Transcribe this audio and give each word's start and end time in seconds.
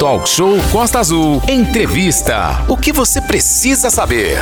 Talk 0.00 0.26
Show 0.26 0.56
Costa 0.72 0.98
Azul. 0.98 1.42
Entrevista. 1.46 2.64
O 2.66 2.74
que 2.74 2.90
você 2.90 3.20
precisa 3.20 3.90
saber? 3.90 4.38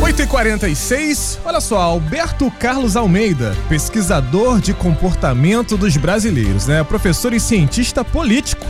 8h46, 0.00 1.40
olha 1.44 1.60
só, 1.60 1.78
Alberto 1.78 2.50
Carlos 2.52 2.96
Almeida, 2.96 3.54
pesquisador 3.68 4.62
de 4.62 4.72
comportamento 4.72 5.76
dos 5.76 5.94
brasileiros, 5.98 6.66
né? 6.66 6.82
Professor 6.82 7.34
e 7.34 7.38
cientista 7.38 8.02
político. 8.02 8.64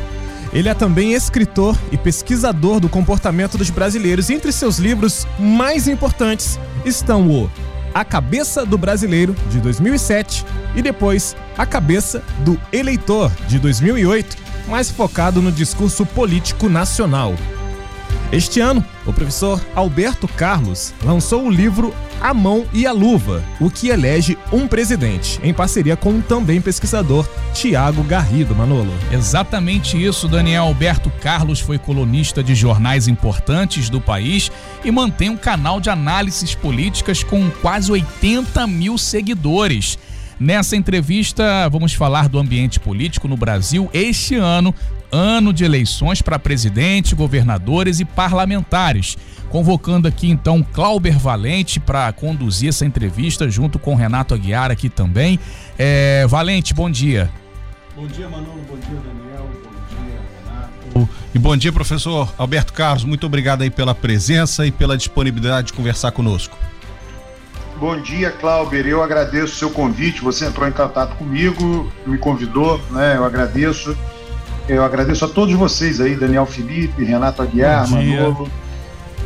Ele 0.52 0.68
é 0.68 0.74
também 0.74 1.12
escritor 1.12 1.78
e 1.92 1.96
pesquisador 1.96 2.80
do 2.80 2.88
comportamento 2.88 3.56
dos 3.56 3.70
brasileiros. 3.70 4.28
Entre 4.28 4.50
seus 4.50 4.78
livros 4.78 5.28
mais 5.38 5.86
importantes 5.86 6.58
estão 6.84 7.30
o 7.30 7.48
A 7.94 8.04
Cabeça 8.04 8.66
do 8.66 8.76
Brasileiro, 8.76 9.36
de 9.52 9.60
2007, 9.60 10.44
e 10.74 10.82
depois 10.82 11.36
A 11.56 11.64
Cabeça 11.64 12.24
do 12.40 12.60
Eleitor, 12.72 13.30
de 13.46 13.60
2008, 13.60 14.43
mais 14.68 14.90
focado 14.90 15.40
no 15.42 15.52
discurso 15.52 16.04
político 16.06 16.68
nacional. 16.68 17.34
Este 18.32 18.58
ano, 18.58 18.84
o 19.06 19.12
professor 19.12 19.64
Alberto 19.76 20.26
Carlos 20.26 20.92
lançou 21.04 21.44
o 21.44 21.50
livro 21.50 21.94
A 22.20 22.34
Mão 22.34 22.66
e 22.72 22.84
a 22.84 22.90
Luva, 22.90 23.44
o 23.60 23.70
que 23.70 23.90
elege 23.90 24.36
um 24.52 24.66
presidente, 24.66 25.38
em 25.40 25.54
parceria 25.54 25.96
com 25.96 26.18
o 26.18 26.22
também 26.22 26.60
pesquisador 26.60 27.28
Tiago 27.52 28.02
Garrido, 28.02 28.52
Manolo. 28.52 28.92
Exatamente 29.12 30.02
isso, 30.02 30.26
Daniel 30.26 30.64
Alberto 30.64 31.12
Carlos 31.20 31.60
foi 31.60 31.78
colunista 31.78 32.42
de 32.42 32.56
jornais 32.56 33.06
importantes 33.06 33.88
do 33.88 34.00
país 34.00 34.50
e 34.84 34.90
mantém 34.90 35.30
um 35.30 35.36
canal 35.36 35.80
de 35.80 35.88
análises 35.88 36.56
políticas 36.56 37.22
com 37.22 37.48
quase 37.62 37.92
80 37.92 38.66
mil 38.66 38.98
seguidores. 38.98 39.96
Nessa 40.44 40.76
entrevista, 40.76 41.66
vamos 41.70 41.94
falar 41.94 42.28
do 42.28 42.38
ambiente 42.38 42.78
político 42.78 43.26
no 43.26 43.34
Brasil 43.34 43.88
este 43.94 44.34
ano, 44.34 44.74
ano 45.10 45.54
de 45.54 45.64
eleições 45.64 46.20
para 46.20 46.38
presidente, 46.38 47.14
governadores 47.14 47.98
e 47.98 48.04
parlamentares. 48.04 49.16
Convocando 49.48 50.06
aqui 50.06 50.28
então 50.28 50.62
Clauber 50.62 51.18
Valente 51.18 51.80
para 51.80 52.12
conduzir 52.12 52.68
essa 52.68 52.84
entrevista 52.84 53.48
junto 53.48 53.78
com 53.78 53.94
Renato 53.94 54.34
Aguiar 54.34 54.70
aqui 54.70 54.90
também. 54.90 55.40
É, 55.78 56.26
Valente, 56.26 56.74
bom 56.74 56.90
dia. 56.90 57.30
Bom 57.96 58.06
dia, 58.06 58.28
Manolo. 58.28 58.60
Bom 58.68 58.76
dia, 58.76 59.00
Daniel. 59.00 59.48
Bom 59.64 59.70
dia, 59.88 60.20
Renato. 60.92 61.08
E 61.34 61.38
bom 61.38 61.56
dia, 61.56 61.72
professor 61.72 62.30
Alberto 62.36 62.74
Carlos. 62.74 63.04
Muito 63.04 63.24
obrigado 63.24 63.62
aí 63.62 63.70
pela 63.70 63.94
presença 63.94 64.66
e 64.66 64.70
pela 64.70 64.94
disponibilidade 64.94 65.68
de 65.68 65.72
conversar 65.72 66.12
conosco. 66.12 66.54
Bom 67.78 68.00
dia, 68.00 68.30
Clauber. 68.30 68.86
Eu 68.86 69.02
agradeço 69.02 69.52
o 69.52 69.56
seu 69.56 69.70
convite. 69.70 70.22
Você 70.22 70.46
entrou 70.46 70.66
em 70.68 70.72
contato 70.72 71.16
comigo, 71.16 71.90
me 72.06 72.16
convidou, 72.16 72.80
né? 72.90 73.16
Eu 73.16 73.24
agradeço. 73.24 73.96
Eu 74.68 74.84
agradeço 74.84 75.24
a 75.24 75.28
todos 75.28 75.54
vocês 75.54 76.00
aí, 76.00 76.14
Daniel 76.14 76.46
Felipe, 76.46 77.04
Renato 77.04 77.42
Aguiar, 77.42 77.86
Manolo, 77.90 78.48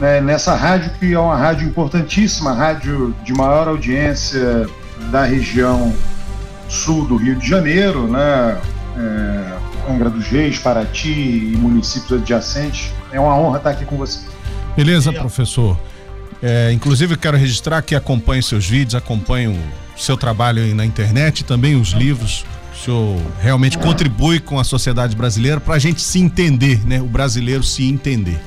né? 0.00 0.20
nessa 0.20 0.54
rádio 0.54 0.90
que 0.98 1.12
é 1.12 1.18
uma 1.18 1.36
rádio 1.36 1.68
importantíssima, 1.68 2.52
rádio 2.52 3.14
de 3.22 3.32
maior 3.32 3.68
audiência 3.68 4.66
da 5.12 5.24
região 5.24 5.94
sul 6.68 7.04
do 7.04 7.16
Rio 7.16 7.36
de 7.36 7.48
Janeiro, 7.48 8.08
né? 8.08 8.60
É, 8.96 9.92
Angra 9.92 10.10
dos 10.10 10.26
Reis, 10.26 10.58
Paraty 10.58 11.52
e 11.52 11.56
municípios 11.56 12.20
adjacentes. 12.20 12.92
É 13.12 13.20
uma 13.20 13.36
honra 13.36 13.58
estar 13.58 13.70
aqui 13.70 13.84
com 13.84 13.96
você. 13.96 14.20
Beleza, 14.76 15.12
professor. 15.12 15.78
É, 16.42 16.72
inclusive, 16.72 17.16
quero 17.16 17.36
registrar 17.36 17.82
que 17.82 17.94
acompanho 17.94 18.42
seus 18.42 18.66
vídeos, 18.66 18.94
acompanho 18.94 19.52
o 19.96 20.00
seu 20.00 20.16
trabalho 20.16 20.74
na 20.74 20.84
internet, 20.84 21.44
também 21.44 21.74
os 21.74 21.90
livros. 21.90 22.44
O 22.72 22.84
senhor 22.84 23.20
realmente 23.40 23.76
contribui 23.76 24.38
com 24.38 24.58
a 24.58 24.64
sociedade 24.64 25.16
brasileira 25.16 25.60
para 25.60 25.74
a 25.74 25.78
gente 25.78 26.00
se 26.00 26.20
entender, 26.20 26.86
né? 26.86 27.00
O 27.02 27.06
brasileiro 27.06 27.62
se 27.64 27.84
entender. 27.88 28.40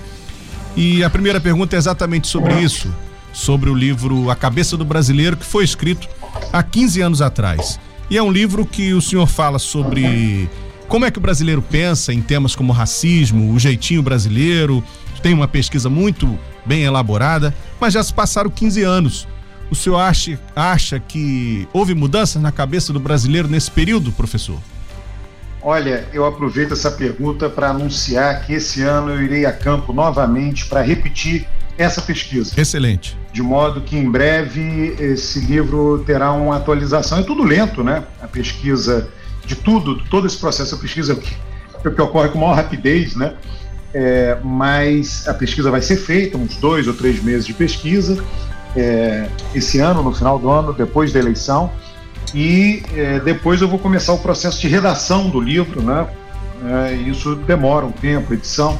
E 0.76 1.04
a 1.04 1.10
primeira 1.10 1.42
pergunta 1.42 1.76
é 1.76 1.80
exatamente 1.80 2.28
sobre 2.28 2.54
isso, 2.62 2.94
sobre 3.34 3.70
o 3.70 3.76
livro 3.76 4.30
A 4.30 4.36
Cabeça 4.36 4.78
do 4.78 4.86
Brasileiro, 4.86 5.36
que 5.36 5.46
foi 5.46 5.66
escrito 5.66 6.08
há 6.54 6.64
15 6.64 7.02
anos 7.02 7.22
atrás. 7.22 7.78
E 8.10 8.18
é 8.18 8.24
um 8.24 8.32
livro 8.32 8.66
que 8.66 8.94
o 8.94 9.02
senhor 9.02 9.28
fala 9.28 9.60
sobre 9.60 10.50
como 10.88 11.06
é 11.06 11.12
que 11.12 11.18
o 11.18 11.22
brasileiro 11.22 11.62
pensa 11.62 12.14
em 12.14 12.22
temas 12.22 12.56
como 12.56 12.72
racismo, 12.72 13.54
o 13.54 13.60
jeitinho 13.60 14.02
brasileiro. 14.02 14.84
Tem 15.22 15.34
uma 15.34 15.48
pesquisa 15.48 15.90
muito 15.90 16.38
bem 16.66 16.84
elaborada, 16.84 17.54
mas 17.80 17.94
já 17.94 18.04
se 18.04 18.14
passaram 18.14 18.50
15 18.50 18.84
anos. 18.84 19.28
O 19.70 19.76
senhor 19.76 20.00
acha, 20.00 20.38
acha 20.56 21.00
que 21.00 21.68
houve 21.72 21.96
mudanças 21.96 22.42
na 22.42 22.52
cabeça 22.52 22.92
do 22.92 23.00
brasileiro 23.00 23.48
nesse 23.48 23.72
período, 23.72 24.12
professor? 24.12 24.60
Olha, 25.62 26.06
eu 26.12 26.26
aproveito 26.26 26.74
essa 26.74 26.92
pergunta 26.92 27.50
para 27.50 27.70
anunciar 27.70 28.46
que 28.46 28.54
esse 28.54 28.82
ano 28.82 29.12
eu 29.12 29.22
irei 29.22 29.46
a 29.46 29.54
campo 29.54 29.94
novamente 29.94 30.66
para 30.66 30.82
repetir 30.82 31.48
essa 31.78 32.02
pesquisa. 32.02 32.60
Excelente. 32.60 33.18
De 33.32 33.42
modo 33.42 33.82
que 33.82 33.96
em 33.96 34.10
breve 34.10 34.96
esse 35.00 35.40
livro 35.40 36.04
terá 36.06 36.32
uma 36.32 36.58
atualização. 36.58 37.20
É 37.20 37.24
tudo 37.24 37.44
lento, 37.44 37.84
né? 37.84 38.04
A 38.22 38.28
pesquisa 38.28 39.08
de 39.46 39.56
tudo, 39.56 40.04
todo 40.10 40.28
esse 40.28 40.38
processo, 40.38 40.76
a 40.76 40.78
pesquisa 40.78 41.16
que, 41.16 41.34
que 41.82 42.02
ocorre 42.02 42.30
com 42.30 42.40
maior 42.40 42.56
rapidez, 42.56 43.16
né? 43.16 43.36
É, 43.94 44.38
mas 44.44 45.28
a 45.28 45.34
pesquisa 45.34 45.70
vai 45.70 45.82
ser 45.82 45.98
feita, 45.98 46.38
uns 46.38 46.56
dois 46.58 46.88
ou 46.88 46.94
três 46.94 47.22
meses 47.22 47.46
de 47.46 47.54
pesquisa, 47.54 48.24
é, 48.76 49.28
esse 49.54 49.80
ano, 49.80 50.02
no 50.02 50.14
final 50.14 50.40
do 50.40 50.50
ano, 50.50 50.74
depois 50.74 51.12
da 51.12 51.20
eleição, 51.20 51.70
e 52.34 52.84
é, 52.96 53.20
depois 53.20 53.62
eu 53.62 53.68
vou 53.68 53.78
começar 53.78 54.14
o 54.14 54.20
processo 54.20 54.60
de 54.62 54.68
redação 54.68 55.30
do 55.30 55.40
livro, 55.40 55.82
né? 55.82 56.08
É, 56.64 56.94
isso 56.94 57.36
demora 57.36 57.86
um 57.86 57.92
tempo, 57.92 58.34
edição, 58.34 58.78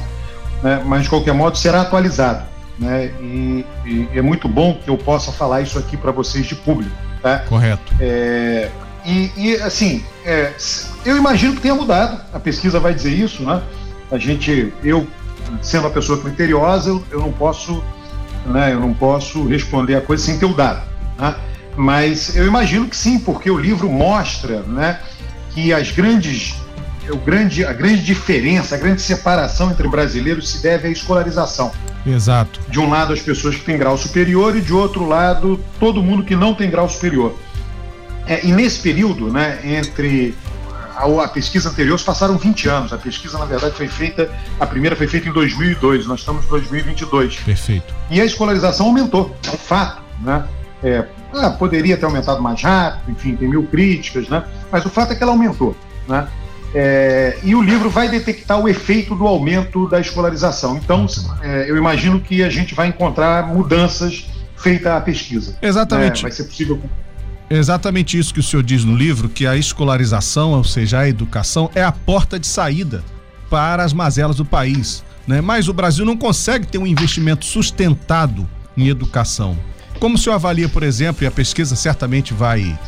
né? 0.62 0.82
mas 0.86 1.02
de 1.02 1.08
qualquer 1.08 1.34
modo 1.34 1.58
será 1.58 1.82
atualizado. 1.82 2.44
Né? 2.78 3.12
E, 3.20 3.66
e 3.84 4.08
é 4.14 4.22
muito 4.22 4.48
bom 4.48 4.74
que 4.82 4.88
eu 4.88 4.96
possa 4.96 5.32
falar 5.32 5.60
isso 5.62 5.78
aqui 5.78 5.96
para 5.96 6.12
vocês 6.12 6.46
de 6.46 6.54
público. 6.54 6.96
Tá? 7.20 7.40
Correto. 7.40 7.92
É, 8.00 8.70
e, 9.04 9.30
e, 9.36 9.56
assim, 9.56 10.04
é, 10.24 10.52
eu 11.04 11.16
imagino 11.16 11.54
que 11.54 11.60
tenha 11.60 11.74
mudado, 11.74 12.20
a 12.32 12.38
pesquisa 12.38 12.78
vai 12.78 12.94
dizer 12.94 13.10
isso, 13.10 13.42
né? 13.42 13.60
A 14.12 14.18
gente, 14.18 14.72
eu 14.84 15.06
sendo 15.62 15.84
uma 15.84 15.90
pessoa 15.90 16.20
criteriosa, 16.20 16.90
eu, 16.90 17.04
eu 17.10 17.20
não 17.20 17.32
posso, 17.32 17.82
né, 18.46 18.72
eu 18.72 18.78
não 18.78 18.92
posso 18.92 19.46
responder 19.46 19.96
a 19.96 20.00
coisa 20.00 20.22
sem 20.22 20.38
ter 20.38 20.44
o 20.44 20.54
dado. 20.54 20.82
Né? 21.18 21.34
Mas 21.76 22.36
eu 22.36 22.46
imagino 22.46 22.86
que 22.86 22.96
sim, 22.96 23.18
porque 23.18 23.50
o 23.50 23.58
livro 23.58 23.90
mostra, 23.90 24.60
né, 24.62 25.00
que 25.54 25.72
as 25.72 25.90
grandes, 25.90 26.54
o 27.10 27.16
grande, 27.16 27.64
a 27.64 27.72
grande 27.72 28.02
diferença, 28.04 28.74
a 28.74 28.78
grande 28.78 29.00
separação 29.00 29.70
entre 29.70 29.88
brasileiros 29.88 30.50
se 30.50 30.62
deve 30.62 30.88
à 30.88 30.90
escolarização. 30.90 31.72
Exato. 32.06 32.60
De 32.68 32.78
um 32.78 32.90
lado 32.90 33.12
as 33.12 33.20
pessoas 33.20 33.56
que 33.56 33.64
têm 33.64 33.78
grau 33.78 33.96
superior 33.96 34.56
e 34.56 34.60
de 34.60 34.74
outro 34.74 35.06
lado 35.06 35.58
todo 35.78 36.02
mundo 36.02 36.24
que 36.24 36.36
não 36.36 36.54
tem 36.54 36.68
grau 36.68 36.88
superior. 36.88 37.34
É, 38.26 38.44
e 38.44 38.52
nesse 38.52 38.80
período, 38.80 39.32
né, 39.32 39.60
entre 39.64 40.34
a, 41.02 41.24
a, 41.24 41.28
pesquisa 41.28 41.68
anterior 41.68 41.98
se 41.98 42.04
passaram 42.04 42.38
20 42.38 42.68
anos. 42.68 42.92
A 42.92 42.98
pesquisa, 42.98 43.38
na 43.38 43.44
verdade, 43.44 43.74
foi 43.74 43.88
feita, 43.88 44.30
a 44.60 44.66
primeira 44.66 44.94
foi 44.94 45.06
feita 45.06 45.28
em 45.28 45.32
2002, 45.32 46.06
nós 46.06 46.20
estamos 46.20 46.44
em 46.44 46.48
2022. 46.48 47.36
Perfeito. 47.36 47.94
E 48.10 48.20
a 48.20 48.24
escolarização 48.24 48.86
aumentou, 48.86 49.34
é 49.46 49.50
um 49.50 49.58
fato, 49.58 50.02
né? 50.20 50.44
É, 50.82 51.04
ah, 51.32 51.50
poderia 51.50 51.96
ter 51.96 52.04
aumentado 52.04 52.42
mais 52.42 52.60
rápido, 52.60 53.12
enfim, 53.12 53.36
tem 53.36 53.48
mil 53.48 53.64
críticas, 53.64 54.28
né? 54.28 54.44
Mas 54.70 54.84
o 54.84 54.90
fato 54.90 55.12
é 55.12 55.16
que 55.16 55.22
ela 55.22 55.32
aumentou, 55.32 55.76
né? 56.08 56.26
É, 56.74 57.38
e 57.42 57.54
o 57.54 57.62
livro 57.62 57.90
vai 57.90 58.08
detectar 58.08 58.58
o 58.58 58.68
efeito 58.68 59.14
do 59.14 59.26
aumento 59.26 59.88
da 59.88 60.00
escolarização. 60.00 60.76
Então, 60.76 61.06
é, 61.42 61.70
eu 61.70 61.76
imagino 61.76 62.20
que 62.20 62.42
a 62.42 62.48
gente 62.48 62.74
vai 62.74 62.88
encontrar 62.88 63.46
mudanças 63.46 64.26
feita 64.56 64.96
a 64.96 65.00
pesquisa. 65.00 65.56
Exatamente. 65.60 66.16
Né? 66.16 66.22
Vai 66.22 66.32
ser 66.32 66.44
possível 66.44 66.80
exatamente 67.56 68.18
isso 68.18 68.32
que 68.32 68.40
o 68.40 68.42
senhor 68.42 68.62
diz 68.62 68.84
no 68.84 68.96
livro, 68.96 69.28
que 69.28 69.46
a 69.46 69.56
escolarização, 69.56 70.52
ou 70.52 70.64
seja, 70.64 71.00
a 71.00 71.08
educação, 71.08 71.70
é 71.74 71.82
a 71.82 71.92
porta 71.92 72.38
de 72.38 72.46
saída 72.46 73.04
para 73.50 73.84
as 73.84 73.92
mazelas 73.92 74.36
do 74.36 74.44
país. 74.44 75.04
Né? 75.26 75.40
Mas 75.40 75.68
o 75.68 75.72
Brasil 75.72 76.04
não 76.04 76.16
consegue 76.16 76.66
ter 76.66 76.78
um 76.78 76.86
investimento 76.86 77.44
sustentado 77.44 78.48
em 78.76 78.88
educação. 78.88 79.58
Como 79.98 80.14
o 80.14 80.18
senhor 80.18 80.34
avalia, 80.34 80.68
por 80.68 80.82
exemplo, 80.82 81.24
e 81.24 81.26
a 81.26 81.30
pesquisa 81.30 81.76
certamente 81.76 82.32
vai, 82.32 82.78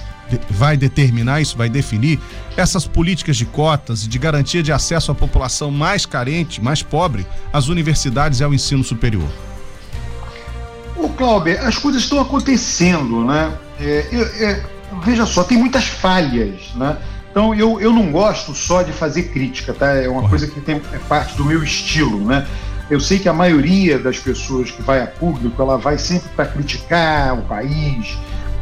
vai 0.51 0.77
determinar 0.77 1.41
isso, 1.41 1.57
vai 1.57 1.69
definir, 1.69 2.19
essas 2.57 2.87
políticas 2.87 3.37
de 3.37 3.45
cotas 3.45 4.05
e 4.05 4.09
de 4.09 4.19
garantia 4.19 4.63
de 4.63 4.73
acesso 4.73 5.13
à 5.13 5.15
população 5.15 5.71
mais 5.71 6.07
carente, 6.07 6.63
mais 6.63 6.83
pobre, 6.83 7.27
às 7.53 7.69
universidades 7.69 8.41
e 8.41 8.45
ao 8.45 8.55
ensino 8.55 8.83
superior? 8.83 9.29
Ô, 10.97 11.09
Cláudio, 11.11 11.61
as 11.61 11.77
coisas 11.77 12.03
estão 12.03 12.21
acontecendo, 12.21 13.25
né? 13.25 13.53
É, 13.81 14.07
é, 14.41 14.65
veja 15.05 15.27
só, 15.27 15.45
tem 15.45 15.59
muitas 15.59 15.85
falhas, 15.87 16.73
né? 16.75 16.97
Então 17.31 17.55
eu, 17.55 17.81
eu 17.81 17.93
não 17.93 18.13
gosto 18.13 18.55
só 18.55 18.83
de 18.83 18.93
fazer 18.93 19.25
crítica, 19.25 19.75
tá? 19.75 19.95
É 19.95 20.09
uma 20.09 20.29
coisa 20.29 20.47
que 20.47 20.61
tem, 20.61 20.81
é 20.93 20.99
parte 21.09 21.37
do 21.37 21.45
meu 21.45 21.63
estilo, 21.63 22.25
né? 22.25 22.47
Eu 22.89 23.01
sei 23.01 23.19
que 23.19 23.29
a 23.29 23.33
maioria 23.33 23.99
das 23.99 24.19
pessoas 24.19 24.71
que 24.71 24.83
vai 24.83 25.03
a 25.03 25.07
público, 25.07 25.61
ela 25.61 25.77
vai 25.77 25.99
sempre 25.99 26.29
para 26.37 26.47
criticar 26.47 27.37
o 27.37 27.43
país, 27.43 28.17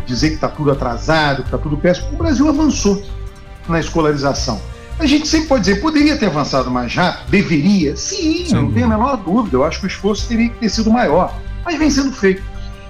dizer 0.06 0.29
que 0.29 0.35
está 0.37 0.49
tudo 0.49 0.70
atrasado, 0.70 1.43
que 1.43 1.49
está 1.49 1.59
tudo 1.59 1.76
péssimo. 1.76 2.12
O 2.12 2.17
Brasil 2.17 2.49
avançou 2.49 3.03
na 3.69 3.81
escolarização. 3.81 4.61
A 4.99 5.06
gente 5.06 5.26
sempre 5.26 5.49
pode 5.49 5.64
dizer, 5.64 5.81
poderia 5.81 6.17
ter 6.17 6.26
avançado 6.26 6.70
mais 6.70 6.94
rápido? 6.94 7.31
Deveria? 7.31 7.97
Sim, 7.97 8.47
Sim. 8.47 8.55
não 8.55 8.73
tenho 8.73 8.87
a 8.87 8.88
menor 8.88 9.17
dúvida. 9.17 9.56
Eu 9.56 9.64
acho 9.64 9.81
que 9.81 9.87
o 9.87 9.88
esforço 9.88 10.29
teria 10.29 10.49
que 10.49 10.59
ter 10.59 10.69
sido 10.69 10.91
maior. 10.91 11.35
Mas 11.64 11.79
vem 11.79 11.91
sendo 11.91 12.12
feito. 12.12 12.43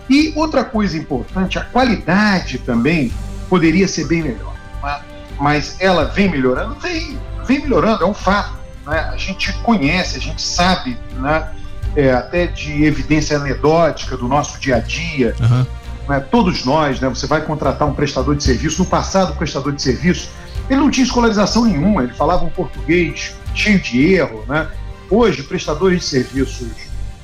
E 0.08 0.32
outra 0.36 0.64
coisa 0.64 0.96
importante, 0.96 1.58
a 1.58 1.64
qualidade 1.64 2.58
também 2.58 3.12
poderia 3.48 3.86
ser 3.86 4.06
bem 4.06 4.22
melhor. 4.22 4.54
Né? 4.82 5.00
Mas 5.40 5.76
ela 5.80 6.04
vem 6.04 6.28
melhorando? 6.28 6.74
Vem, 6.76 7.18
vem 7.46 7.60
melhorando, 7.60 8.04
é 8.04 8.06
um 8.06 8.14
fato. 8.14 8.58
Né? 8.86 8.98
A 9.12 9.16
gente 9.16 9.52
conhece, 9.62 10.16
a 10.16 10.20
gente 10.20 10.42
sabe, 10.42 10.98
né? 11.18 11.48
É, 11.94 12.10
até 12.10 12.46
de 12.46 12.84
evidência 12.84 13.36
anedótica 13.36 14.16
do 14.16 14.26
nosso 14.26 14.58
dia 14.58 14.76
a 14.76 14.78
dia. 14.78 15.34
Uhum. 15.38 16.20
Todos 16.30 16.64
nós, 16.64 16.98
né? 17.00 17.08
você 17.08 17.26
vai 17.26 17.42
contratar 17.42 17.86
um 17.86 17.92
prestador 17.92 18.34
de 18.34 18.42
serviço. 18.42 18.82
No 18.82 18.88
passado, 18.88 19.32
o 19.32 19.36
prestador 19.36 19.72
de 19.72 19.82
serviço 19.82 20.30
ele 20.68 20.80
não 20.80 20.90
tinha 20.90 21.04
escolarização 21.04 21.64
nenhuma, 21.64 22.04
ele 22.04 22.14
falava 22.14 22.44
um 22.44 22.50
português 22.50 23.34
cheio 23.54 23.78
de 23.80 24.14
erro. 24.14 24.44
Né? 24.48 24.68
Hoje, 25.10 25.42
prestadores 25.42 26.00
de 26.00 26.06
serviços 26.06 26.68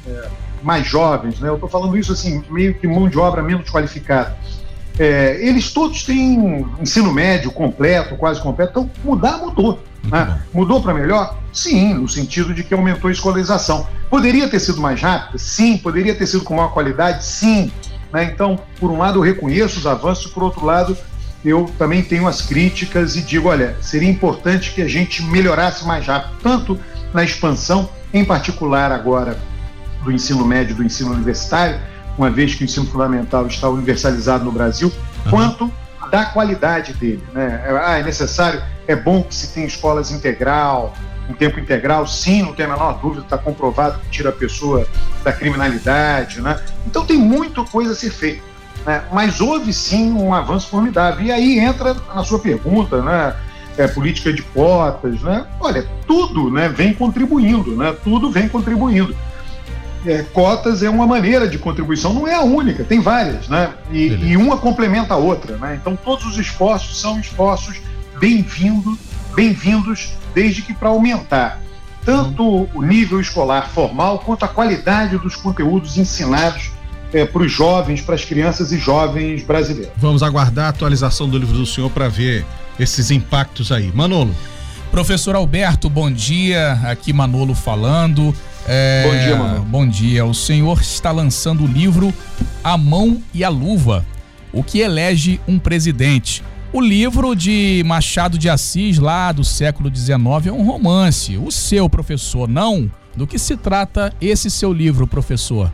é, 0.07 0.29
mais 0.63 0.87
jovens, 0.87 1.41
né? 1.41 1.49
eu 1.49 1.55
estou 1.55 1.69
falando 1.69 1.97
isso 1.97 2.13
assim, 2.13 2.43
meio 2.51 2.75
que 2.75 2.87
mão 2.87 3.09
de 3.09 3.19
obra 3.19 3.43
menos 3.43 3.71
qualificada. 3.71 4.37
É, 4.99 5.39
eles 5.41 5.73
todos 5.73 6.03
têm 6.03 6.67
ensino 6.81 7.13
médio 7.13 7.53
completo, 7.53 8.17
quase 8.17 8.41
completo, 8.41 8.71
então 8.71 8.91
mudar 9.05 9.39
mudou. 9.39 9.79
Né? 10.05 10.41
Mudou 10.53 10.83
para 10.83 10.93
melhor? 10.93 11.39
Sim, 11.53 11.95
no 11.95 12.09
sentido 12.09 12.53
de 12.53 12.65
que 12.65 12.75
aumentou 12.75 13.09
a 13.09 13.13
escolarização. 13.13 13.87
Poderia 14.11 14.49
ter 14.49 14.59
sido 14.59 14.81
mais 14.81 15.01
rápida? 15.01 15.39
Sim. 15.39 15.77
Poderia 15.77 16.15
ter 16.15 16.27
sido 16.27 16.43
com 16.43 16.55
maior 16.55 16.73
qualidade? 16.73 17.25
Sim. 17.25 17.71
Né? 18.13 18.25
Então, 18.25 18.59
por 18.81 18.91
um 18.91 18.99
lado, 18.99 19.19
eu 19.19 19.23
reconheço 19.23 19.79
os 19.79 19.87
avanços, 19.87 20.31
por 20.33 20.43
outro 20.43 20.65
lado, 20.65 20.97
eu 21.45 21.71
também 21.79 22.03
tenho 22.03 22.27
as 22.27 22.43
críticas 22.43 23.17
e 23.17 23.23
digo: 23.23 23.49
olha, 23.49 23.77
seria 23.81 24.09
importante 24.09 24.73
que 24.73 24.83
a 24.83 24.89
gente 24.89 25.23
melhorasse 25.23 25.87
mais 25.87 26.07
rápido, 26.07 26.35
tanto 26.43 26.79
na 27.13 27.23
expansão, 27.23 27.89
em 28.13 28.25
particular 28.25 28.91
agora 28.91 29.39
do 30.03 30.12
ensino 30.12 30.45
médio, 30.45 30.75
do 30.75 30.85
ensino 30.85 31.12
universitário, 31.12 31.79
uma 32.17 32.31
vez 32.31 32.55
que 32.55 32.62
o 32.62 32.65
ensino 32.65 32.87
fundamental 32.87 33.47
está 33.47 33.69
universalizado 33.69 34.45
no 34.45 34.53
Brasil, 34.53 34.93
uhum. 35.25 35.31
quanto 35.31 35.73
da 36.11 36.25
qualidade 36.27 36.93
dele. 36.95 37.23
Né? 37.33 37.62
Ah, 37.83 37.99
é 37.99 38.03
necessário, 38.03 38.62
é 38.87 38.97
bom 38.97 39.23
que 39.23 39.35
se 39.35 39.53
tenha 39.53 39.67
escolas 39.67 40.11
integral, 40.11 40.95
em 41.29 41.35
tempo 41.35 41.61
integral, 41.61 42.06
sim, 42.06 42.43
não 42.43 42.55
tem 42.55 42.65
a 42.65 42.71
menor 42.71 42.99
dúvida, 43.00 43.23
está 43.23 43.37
comprovado 43.37 44.00
que 44.00 44.09
tira 44.09 44.31
a 44.31 44.33
pessoa 44.33 44.87
da 45.23 45.33
criminalidade. 45.33 46.41
Né? 46.41 46.59
Então 46.87 47.05
tem 47.05 47.19
muita 47.19 47.62
coisa 47.65 47.93
a 47.93 47.95
ser 47.95 48.11
feita. 48.11 48.43
Né? 48.87 49.05
Mas 49.12 49.41
houve 49.41 49.73
sim 49.73 50.12
um 50.12 50.33
avanço 50.33 50.69
formidável. 50.69 51.25
E 51.25 51.31
aí 51.31 51.59
entra 51.59 51.95
a 52.15 52.25
sua 52.25 52.39
pergunta, 52.39 53.03
né? 53.03 53.37
É, 53.77 53.87
política 53.87 54.33
de 54.33 54.43
cotas, 54.43 55.23
né? 55.23 55.47
Olha, 55.61 55.87
tudo 56.05 56.50
né, 56.50 56.69
vem 56.69 56.93
contribuindo, 56.93 57.77
né? 57.77 57.95
Tudo 58.03 58.29
vem 58.29 58.49
contribuindo 58.49 59.15
é, 60.06 60.23
cotas 60.23 60.83
é 60.83 60.91
uma 60.91 61.06
maneira 61.06 61.49
de 61.49 61.59
contribuição, 61.59 62.12
não 62.12 62.27
é 62.27 62.35
a 62.35 62.43
única, 62.43 62.85
tem 62.85 63.00
várias, 63.00 63.49
né? 63.49 63.71
E, 63.91 64.06
e 64.09 64.37
uma 64.37 64.59
complementa 64.59 65.15
a 65.15 65.17
outra, 65.17 65.56
né? 65.56 65.79
Então 65.81 65.97
todos 65.97 66.25
os 66.27 66.39
esforços 66.39 67.00
são 67.00 67.19
esforços 67.19 67.81
bem-vindos, 68.19 68.99
bem-vindos, 69.35 70.12
desde 70.35 70.62
que 70.62 70.73
para 70.73 70.89
aumentar 70.89 71.61
tanto 72.05 72.69
o 72.75 72.83
nível 72.83 73.21
escolar 73.21 73.69
formal 73.69 74.21
quanto 74.21 74.45
a 74.45 74.49
qualidade 74.49 75.19
dos 75.19 75.37
conteúdos 75.37 75.99
ensinados 75.99 76.71
é, 77.12 77.25
para 77.25 77.43
os 77.43 77.53
jovens, 77.53 78.00
para 78.00 78.15
as 78.15 78.25
crianças 78.25 78.73
e 78.73 78.79
jovens 78.79 79.43
brasileiros. 79.43 79.93
Vamos 79.97 80.23
aguardar 80.23 80.67
a 80.67 80.69
atualização 80.69 81.29
do 81.29 81.39
livro 81.39 81.56
do 81.56 81.67
senhor 81.67 81.91
para 81.91 82.09
ver 82.09 82.47
esses 82.79 83.11
impactos 83.11 83.73
aí. 83.73 83.93
Manolo. 83.95 84.35
Professor 84.91 85.35
Alberto, 85.35 85.91
bom 85.91 86.11
dia. 86.11 86.81
Aqui 86.85 87.12
Manolo 87.12 87.55
falando. 87.55 88.35
É, 88.70 89.03
bom 89.03 89.19
dia, 89.19 89.37
mano. 89.37 89.65
Bom 89.65 89.88
dia. 89.88 90.26
O 90.26 90.35
senhor 90.35 90.79
está 90.82 91.11
lançando 91.11 91.65
o 91.65 91.67
livro 91.67 92.12
A 92.62 92.76
Mão 92.76 93.23
e 93.32 93.43
a 93.43 93.49
Luva, 93.49 94.05
o 94.53 94.62
que 94.62 94.81
elege 94.81 95.41
um 95.49 95.59
presidente. 95.59 96.44
O 96.70 96.82
livro 96.82 97.35
de 97.35 97.82
Machado 97.87 98.37
de 98.37 98.50
Assis, 98.50 98.99
lá 98.99 99.32
do 99.32 99.43
século 99.43 99.91
XIX, 99.94 100.19
é 100.49 100.53
um 100.53 100.67
romance. 100.67 101.38
O 101.38 101.50
seu, 101.50 101.88
professor, 101.88 102.47
não? 102.47 102.91
Do 103.17 103.26
que 103.26 103.38
se 103.38 103.56
trata 103.56 104.12
esse 104.20 104.50
seu 104.50 104.71
livro, 104.71 105.06
professor? 105.06 105.73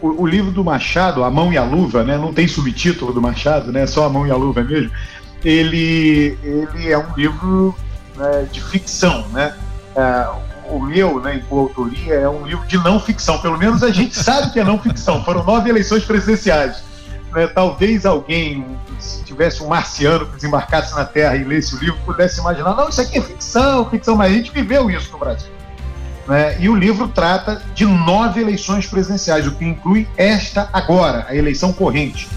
O, 0.00 0.22
o, 0.22 0.26
livro 0.26 0.50
do 0.50 0.64
Machado, 0.64 1.22
A 1.22 1.30
Mão 1.30 1.52
e 1.52 1.58
a 1.58 1.64
Luva, 1.64 2.02
né? 2.04 2.16
Não 2.16 2.32
tem 2.32 2.48
subtítulo 2.48 3.12
do 3.12 3.20
Machado, 3.20 3.70
né? 3.70 3.86
Só 3.86 4.06
A 4.06 4.08
Mão 4.08 4.26
e 4.26 4.30
a 4.30 4.36
Luva 4.36 4.62
mesmo. 4.64 4.90
Ele, 5.44 6.38
ele 6.42 6.90
é 6.90 6.96
um 6.96 7.14
livro 7.14 7.76
né, 8.16 8.48
de 8.50 8.62
ficção, 8.62 9.28
né? 9.28 9.54
É, 9.94 10.47
o 10.70 10.80
meu, 10.80 11.20
né, 11.20 11.36
em 11.36 11.40
coautoria, 11.40 12.14
é 12.14 12.28
um 12.28 12.46
livro 12.46 12.66
de 12.66 12.78
não 12.78 13.00
ficção. 13.00 13.38
Pelo 13.38 13.58
menos 13.58 13.82
a 13.82 13.90
gente 13.90 14.16
sabe 14.16 14.52
que 14.52 14.60
é 14.60 14.64
não 14.64 14.78
ficção. 14.78 15.24
Foram 15.24 15.44
nove 15.44 15.68
eleições 15.68 16.04
presidenciais. 16.04 16.82
Né? 17.32 17.46
Talvez 17.46 18.06
alguém, 18.06 18.64
se 18.98 19.22
tivesse 19.24 19.62
um 19.62 19.68
marciano 19.68 20.26
que 20.26 20.36
desembarcasse 20.36 20.94
na 20.94 21.04
Terra 21.04 21.36
e 21.36 21.44
lesse 21.44 21.74
o 21.74 21.78
livro, 21.78 21.98
pudesse 22.04 22.40
imaginar: 22.40 22.74
não, 22.74 22.88
isso 22.88 23.00
aqui 23.00 23.18
é 23.18 23.22
ficção, 23.22 23.88
ficção, 23.88 24.16
mas 24.16 24.32
a 24.32 24.34
gente 24.34 24.50
viveu 24.50 24.90
isso 24.90 25.12
no 25.12 25.18
Brasil. 25.18 25.50
Né? 26.26 26.56
E 26.60 26.68
o 26.68 26.74
livro 26.74 27.08
trata 27.08 27.62
de 27.74 27.86
nove 27.86 28.40
eleições 28.40 28.86
presidenciais, 28.86 29.46
o 29.46 29.52
que 29.52 29.64
inclui 29.64 30.06
esta 30.16 30.68
agora, 30.72 31.26
a 31.28 31.34
eleição 31.34 31.72
corrente. 31.72 32.28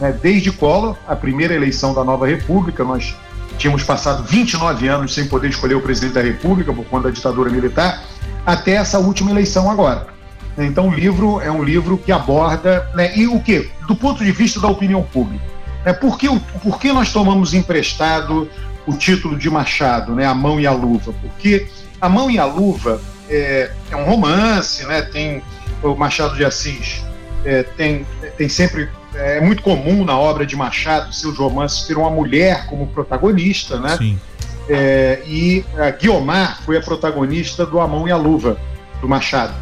Né? 0.00 0.12
Desde 0.12 0.50
Collor, 0.50 0.96
a 1.06 1.14
primeira 1.14 1.54
eleição 1.54 1.94
da 1.94 2.02
nova 2.02 2.26
República, 2.26 2.82
nós 2.84 3.14
tínhamos 3.58 3.82
passado 3.82 4.22
29 4.24 4.88
anos 4.88 5.14
sem 5.14 5.26
poder 5.26 5.48
escolher 5.48 5.74
o 5.74 5.80
presidente 5.80 6.14
da 6.14 6.22
República 6.22 6.72
por 6.72 6.84
conta 6.86 7.08
da 7.08 7.14
ditadura 7.14 7.50
militar, 7.50 8.02
até 8.44 8.72
essa 8.72 8.98
última 8.98 9.30
eleição 9.30 9.70
agora. 9.70 10.06
Então, 10.58 10.88
o 10.88 10.94
livro 10.94 11.40
é 11.40 11.50
um 11.50 11.62
livro 11.62 11.98
que 11.98 12.10
aborda. 12.10 12.88
Né, 12.94 13.16
e 13.16 13.26
o 13.26 13.40
que? 13.40 13.70
Do 13.86 13.94
ponto 13.94 14.24
de 14.24 14.32
vista 14.32 14.58
da 14.58 14.68
opinião 14.68 15.02
pública. 15.02 15.44
Né, 15.84 15.92
por, 15.92 16.18
que, 16.18 16.28
por 16.62 16.78
que 16.78 16.92
nós 16.92 17.12
tomamos 17.12 17.52
emprestado 17.52 18.48
o 18.86 18.96
título 18.96 19.36
de 19.36 19.50
Machado, 19.50 20.14
né, 20.14 20.24
A 20.24 20.34
Mão 20.34 20.58
e 20.58 20.66
a 20.66 20.72
Luva? 20.72 21.12
Porque 21.20 21.66
A 22.00 22.08
Mão 22.08 22.30
e 22.30 22.38
a 22.38 22.44
Luva 22.44 23.00
é, 23.28 23.70
é 23.90 23.96
um 23.96 24.04
romance, 24.04 24.84
né, 24.86 25.02
tem 25.02 25.42
o 25.82 25.94
Machado 25.94 26.34
de 26.36 26.44
Assis, 26.44 27.04
é, 27.44 27.62
tem, 27.62 28.06
tem 28.38 28.48
sempre 28.48 28.88
é 29.16 29.40
muito 29.40 29.62
comum 29.62 30.04
na 30.04 30.18
obra 30.18 30.44
de 30.44 30.54
Machado, 30.54 31.12
seus 31.14 31.38
romances, 31.38 31.86
ter 31.86 31.96
uma 31.96 32.10
mulher 32.10 32.66
como 32.66 32.86
protagonista, 32.86 33.78
né? 33.80 33.96
Sim. 33.96 34.18
É, 34.68 35.22
e 35.26 35.64
a 35.78 35.90
Guiomar 35.90 36.60
foi 36.62 36.76
a 36.76 36.80
protagonista 36.80 37.64
do 37.64 37.80
A 37.80 37.86
Mão 37.86 38.06
e 38.06 38.12
a 38.12 38.16
Luva, 38.16 38.58
do 39.00 39.08
Machado. 39.08 39.54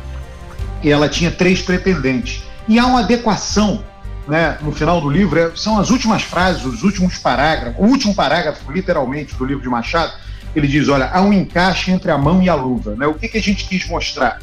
E 0.83 0.91
ela 0.91 1.09
tinha 1.09 1.31
três 1.31 1.63
pretendentes. 1.63 2.43
E 2.67 2.79
há 2.79 2.87
uma 2.87 3.01
adequação 3.01 3.85
né, 4.27 4.57
no 4.63 4.73
final 4.73 5.01
do 5.01 5.11
livro, 5.11 5.39
é, 5.39 5.53
são 5.55 5.79
as 5.79 5.91
últimas 5.91 6.23
frases, 6.23 6.65
os 6.65 6.83
últimos 6.83 7.19
parágrafos, 7.19 7.79
o 7.79 7.85
último 7.85 8.15
parágrafo, 8.15 8.73
literalmente, 8.73 9.35
do 9.35 9.45
livro 9.45 9.63
de 9.63 9.69
Machado, 9.69 10.13
ele 10.57 10.67
diz: 10.67 10.89
olha, 10.89 11.11
há 11.13 11.21
um 11.21 11.33
encaixe 11.33 11.91
entre 11.91 12.11
a 12.11 12.19
mão 12.19 12.43
e 12.43 12.49
a 12.49 12.55
luva. 12.55 12.95
Né? 12.97 13.07
O 13.07 13.15
que, 13.15 13.29
que 13.29 13.39
a 13.39 13.43
gente 13.43 13.67
quis 13.67 13.87
mostrar? 13.87 14.41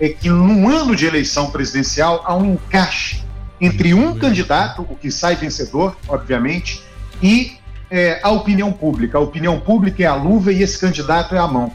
É 0.00 0.08
que 0.08 0.28
num 0.28 0.68
ano 0.68 0.94
de 0.94 1.06
eleição 1.06 1.50
presidencial 1.50 2.22
há 2.26 2.34
um 2.34 2.54
encaixe 2.54 3.22
entre 3.62 3.94
um 3.94 4.18
candidato, 4.18 4.82
o 4.90 4.96
que 4.96 5.08
sai 5.08 5.36
vencedor, 5.36 5.96
obviamente, 6.08 6.82
e 7.22 7.52
é, 7.88 8.18
a 8.20 8.30
opinião 8.30 8.72
pública. 8.72 9.18
A 9.18 9.20
opinião 9.20 9.60
pública 9.60 10.02
é 10.02 10.06
a 10.06 10.16
luva 10.16 10.52
e 10.52 10.64
esse 10.64 10.76
candidato 10.80 11.36
é 11.36 11.38
a 11.38 11.46
mão. 11.46 11.70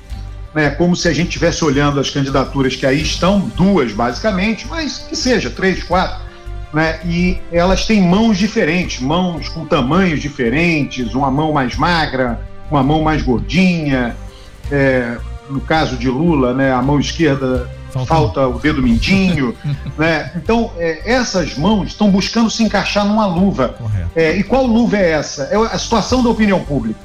Né? 0.53 0.69
Como 0.71 0.97
se 0.97 1.07
a 1.07 1.13
gente 1.13 1.29
estivesse 1.29 1.63
olhando 1.63 1.97
as 1.97 2.09
candidaturas 2.09 2.75
que 2.75 2.85
aí 2.85 3.01
estão, 3.01 3.39
duas 3.55 3.93
basicamente, 3.93 4.67
mas 4.67 4.97
que 4.99 5.15
seja, 5.15 5.49
três, 5.49 5.81
quatro. 5.81 6.27
Né? 6.73 6.99
E 7.05 7.37
elas 7.53 7.85
têm 7.85 8.01
mãos 8.01 8.37
diferentes, 8.37 8.99
mãos 8.99 9.47
com 9.47 9.65
tamanhos 9.65 10.19
diferentes, 10.21 11.15
uma 11.15 11.31
mão 11.31 11.53
mais 11.53 11.77
magra, 11.77 12.41
uma 12.69 12.83
mão 12.83 13.01
mais 13.01 13.21
gordinha. 13.21 14.13
É, 14.69 15.17
no 15.49 15.61
caso 15.61 15.95
de 15.95 16.09
Lula, 16.09 16.53
né, 16.53 16.73
a 16.73 16.81
mão 16.81 16.99
esquerda 16.99 17.71
falta 18.05 18.47
o 18.47 18.59
dedo 18.59 18.81
mindinho, 18.81 19.55
né? 19.97 20.31
Então, 20.35 20.71
é, 20.77 21.01
essas 21.05 21.57
mãos 21.57 21.89
estão 21.89 22.09
buscando 22.09 22.49
se 22.49 22.63
encaixar 22.63 23.05
numa 23.05 23.25
luva. 23.25 23.75
É, 24.15 24.35
e 24.35 24.43
qual 24.43 24.65
luva 24.65 24.97
é 24.97 25.11
essa? 25.11 25.43
É 25.43 25.55
a 25.57 25.77
situação 25.77 26.23
da 26.23 26.29
opinião 26.29 26.63
pública. 26.63 26.99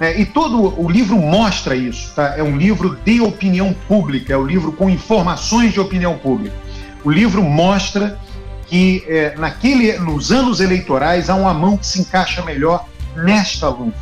É, 0.00 0.20
e 0.20 0.26
todo 0.26 0.74
o 0.80 0.90
livro 0.90 1.16
mostra 1.16 1.76
isso, 1.76 2.12
tá? 2.14 2.34
É 2.36 2.42
um 2.42 2.56
livro 2.56 2.98
de 3.04 3.20
opinião 3.20 3.72
pública, 3.86 4.32
é 4.32 4.36
um 4.36 4.44
livro 4.44 4.72
com 4.72 4.90
informações 4.90 5.72
de 5.72 5.78
opinião 5.80 6.18
pública. 6.18 6.56
O 7.04 7.10
livro 7.10 7.42
mostra 7.42 8.18
que 8.66 9.04
é, 9.06 9.34
naquele, 9.36 9.98
nos 9.98 10.32
anos 10.32 10.60
eleitorais 10.60 11.28
há 11.30 11.34
uma 11.34 11.54
mão 11.54 11.76
que 11.76 11.86
se 11.86 12.00
encaixa 12.00 12.42
melhor 12.42 12.86
nesta 13.14 13.68
luva. 13.68 13.94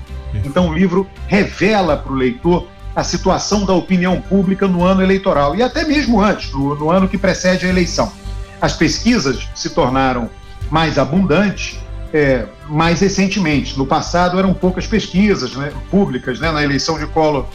Então 0.44 0.68
o 0.68 0.72
livro 0.72 1.06
revela 1.26 1.96
para 1.96 2.12
o 2.12 2.14
leitor 2.14 2.66
a 3.00 3.04
situação 3.04 3.64
da 3.64 3.72
opinião 3.72 4.20
pública 4.20 4.68
no 4.68 4.84
ano 4.84 5.02
eleitoral 5.02 5.56
e 5.56 5.62
até 5.62 5.84
mesmo 5.84 6.20
antes, 6.20 6.52
no, 6.52 6.74
no 6.74 6.90
ano 6.90 7.08
que 7.08 7.16
precede 7.16 7.64
a 7.64 7.68
eleição. 7.68 8.12
As 8.60 8.74
pesquisas 8.74 9.48
se 9.54 9.70
tornaram 9.70 10.28
mais 10.70 10.98
abundantes. 10.98 11.78
É, 12.12 12.44
mais 12.68 13.00
recentemente. 13.00 13.78
No 13.78 13.86
passado 13.86 14.36
eram 14.36 14.52
poucas 14.52 14.84
pesquisas 14.84 15.54
né, 15.54 15.72
públicas, 15.92 16.40
né, 16.40 16.50
na 16.50 16.60
eleição 16.60 16.98
de 16.98 17.06
Collor 17.06 17.46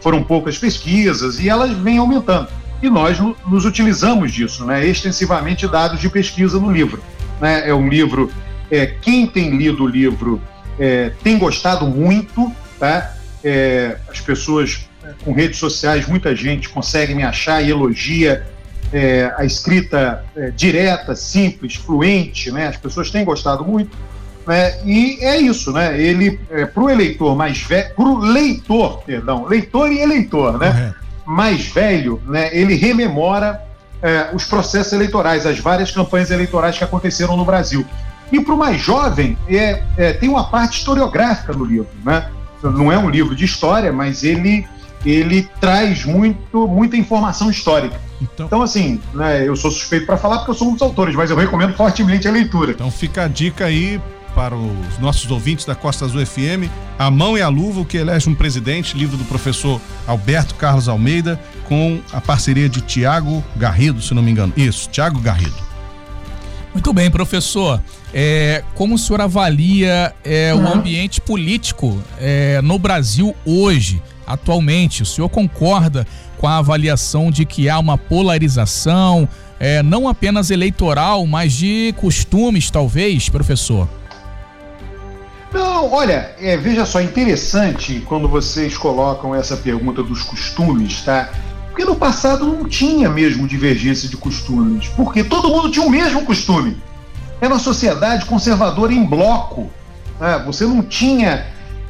foram 0.00 0.22
poucas 0.22 0.56
pesquisas 0.56 1.40
e 1.40 1.48
elas 1.48 1.72
vêm 1.78 1.98
aumentando. 1.98 2.46
E 2.80 2.88
nós 2.88 3.18
nos 3.18 3.64
utilizamos 3.64 4.30
disso, 4.30 4.64
né, 4.64 4.86
extensivamente 4.86 5.66
dados 5.66 5.98
de 5.98 6.08
pesquisa 6.08 6.60
no 6.60 6.70
livro. 6.70 7.02
Né? 7.40 7.68
É 7.68 7.74
um 7.74 7.88
livro, 7.88 8.30
é, 8.70 8.86
quem 8.86 9.26
tem 9.26 9.56
lido 9.56 9.82
o 9.82 9.88
livro 9.88 10.40
é, 10.78 11.10
tem 11.24 11.36
gostado 11.38 11.86
muito, 11.86 12.52
tá? 12.78 13.14
É, 13.42 13.98
as 14.08 14.20
pessoas 14.20 14.88
com 15.24 15.32
redes 15.32 15.58
sociais, 15.58 16.06
muita 16.06 16.34
gente 16.34 16.68
consegue 16.68 17.14
me 17.14 17.22
achar 17.22 17.62
e 17.62 17.70
elogia 17.70 18.46
é, 18.92 19.32
a 19.36 19.44
escrita 19.44 20.24
é, 20.36 20.50
direta, 20.50 21.16
simples, 21.16 21.74
fluente, 21.74 22.50
né? 22.50 22.68
As 22.68 22.76
pessoas 22.76 23.10
têm 23.10 23.24
gostado 23.24 23.64
muito. 23.64 23.96
Né? 24.46 24.74
E 24.84 25.18
é 25.20 25.38
isso, 25.38 25.72
né? 25.72 26.00
Ele, 26.00 26.38
é, 26.50 26.66
para 26.66 26.82
o 26.82 26.90
eleitor 26.90 27.34
mais 27.34 27.58
velho, 27.62 27.94
para 27.94 28.04
o 28.04 28.18
leitor, 28.18 29.02
perdão, 29.02 29.46
leitor 29.46 29.90
e 29.90 29.98
eleitor, 30.00 30.58
né? 30.58 30.94
Mais 31.26 31.66
velho, 31.66 32.22
né? 32.26 32.50
Ele 32.52 32.74
rememora 32.74 33.62
é, 34.02 34.28
os 34.34 34.44
processos 34.44 34.92
eleitorais, 34.92 35.46
as 35.46 35.58
várias 35.58 35.90
campanhas 35.90 36.30
eleitorais 36.30 36.76
que 36.76 36.84
aconteceram 36.84 37.36
no 37.36 37.44
Brasil. 37.44 37.84
E 38.30 38.40
para 38.40 38.54
o 38.54 38.58
mais 38.58 38.80
jovem, 38.80 39.36
é, 39.48 39.82
é, 39.96 40.12
tem 40.12 40.28
uma 40.28 40.44
parte 40.50 40.78
historiográfica 40.78 41.52
no 41.52 41.64
livro, 41.64 41.88
né? 42.04 42.28
Não 42.62 42.90
é 42.90 42.98
um 42.98 43.10
livro 43.10 43.34
de 43.34 43.44
história, 43.44 43.92
mas 43.92 44.22
ele 44.22 44.66
ele 45.04 45.48
traz 45.60 46.04
muito, 46.04 46.66
muita 46.66 46.96
informação 46.96 47.50
histórica. 47.50 48.00
Então, 48.20 48.46
então 48.46 48.62
assim, 48.62 49.00
né, 49.12 49.46
eu 49.46 49.56
sou 49.56 49.70
suspeito 49.70 50.06
para 50.06 50.16
falar 50.16 50.38
porque 50.38 50.52
eu 50.52 50.54
sou 50.54 50.68
um 50.68 50.72
dos 50.72 50.82
autores, 50.82 51.14
mas 51.14 51.30
eu 51.30 51.36
recomendo 51.36 51.74
fortemente 51.74 52.26
a 52.26 52.30
leitura. 52.30 52.72
Então 52.72 52.90
fica 52.90 53.24
a 53.24 53.28
dica 53.28 53.66
aí 53.66 54.00
para 54.34 54.56
os 54.56 54.98
nossos 54.98 55.30
ouvintes 55.30 55.64
da 55.64 55.74
Costa 55.74 56.04
Azul 56.04 56.24
FM, 56.24 56.68
A 56.98 57.10
Mão 57.10 57.38
e 57.38 57.42
a 57.42 57.48
Luva, 57.48 57.80
o 57.80 57.84
que 57.84 57.96
elege 57.96 58.28
um 58.28 58.34
presidente, 58.34 58.96
livro 58.96 59.16
do 59.16 59.24
professor 59.24 59.80
Alberto 60.06 60.56
Carlos 60.56 60.88
Almeida, 60.88 61.40
com 61.68 62.00
a 62.12 62.20
parceria 62.20 62.68
de 62.68 62.80
Tiago 62.80 63.44
Garrido, 63.56 64.02
se 64.02 64.12
não 64.12 64.22
me 64.22 64.32
engano. 64.32 64.52
Isso, 64.56 64.88
Tiago 64.90 65.20
Garrido. 65.20 65.54
Muito 66.72 66.92
bem, 66.92 67.08
professor. 67.08 67.80
É, 68.12 68.64
como 68.74 68.96
o 68.96 68.98
senhor 68.98 69.20
avalia 69.20 70.12
é, 70.24 70.52
uhum. 70.52 70.64
o 70.64 70.72
ambiente 70.74 71.20
político 71.20 72.02
é, 72.18 72.60
no 72.62 72.78
Brasil 72.78 73.34
hoje, 73.46 74.02
atualmente? 74.26 75.02
O 75.02 75.06
senhor 75.06 75.28
concorda 75.28 76.06
com 76.38 76.46
a 76.46 76.58
avaliação 76.58 77.30
de 77.30 77.44
que 77.44 77.68
há 77.68 77.78
uma 77.78 77.96
polarização, 77.96 79.28
é, 79.58 79.82
não 79.82 80.08
apenas 80.08 80.50
eleitoral, 80.50 81.26
mas 81.26 81.52
de 81.52 81.94
costumes, 81.96 82.70
talvez, 82.70 83.28
professor? 83.28 83.88
Não, 85.52 85.92
olha, 85.92 86.34
é, 86.40 86.56
veja 86.56 86.84
só, 86.84 87.00
interessante 87.00 88.02
quando 88.06 88.28
vocês 88.28 88.76
colocam 88.76 89.34
essa 89.34 89.56
pergunta 89.56 90.02
dos 90.02 90.22
costumes, 90.22 91.00
tá? 91.02 91.30
Porque 91.68 91.84
no 91.84 91.94
passado 91.94 92.44
não 92.46 92.68
tinha 92.68 93.08
mesmo 93.08 93.46
divergência 93.46 94.08
de 94.08 94.16
costumes, 94.16 94.88
porque 94.88 95.22
todo 95.22 95.48
mundo 95.48 95.70
tinha 95.70 95.86
o 95.86 95.90
mesmo 95.90 96.24
costume. 96.24 96.76
Era 97.40 97.54
uma 97.54 97.60
sociedade 97.60 98.26
conservadora 98.26 98.92
em 98.92 99.04
bloco. 99.04 99.70
Né? 100.20 100.42
Você 100.46 100.64
não 100.64 100.82
tinha, 100.82 101.46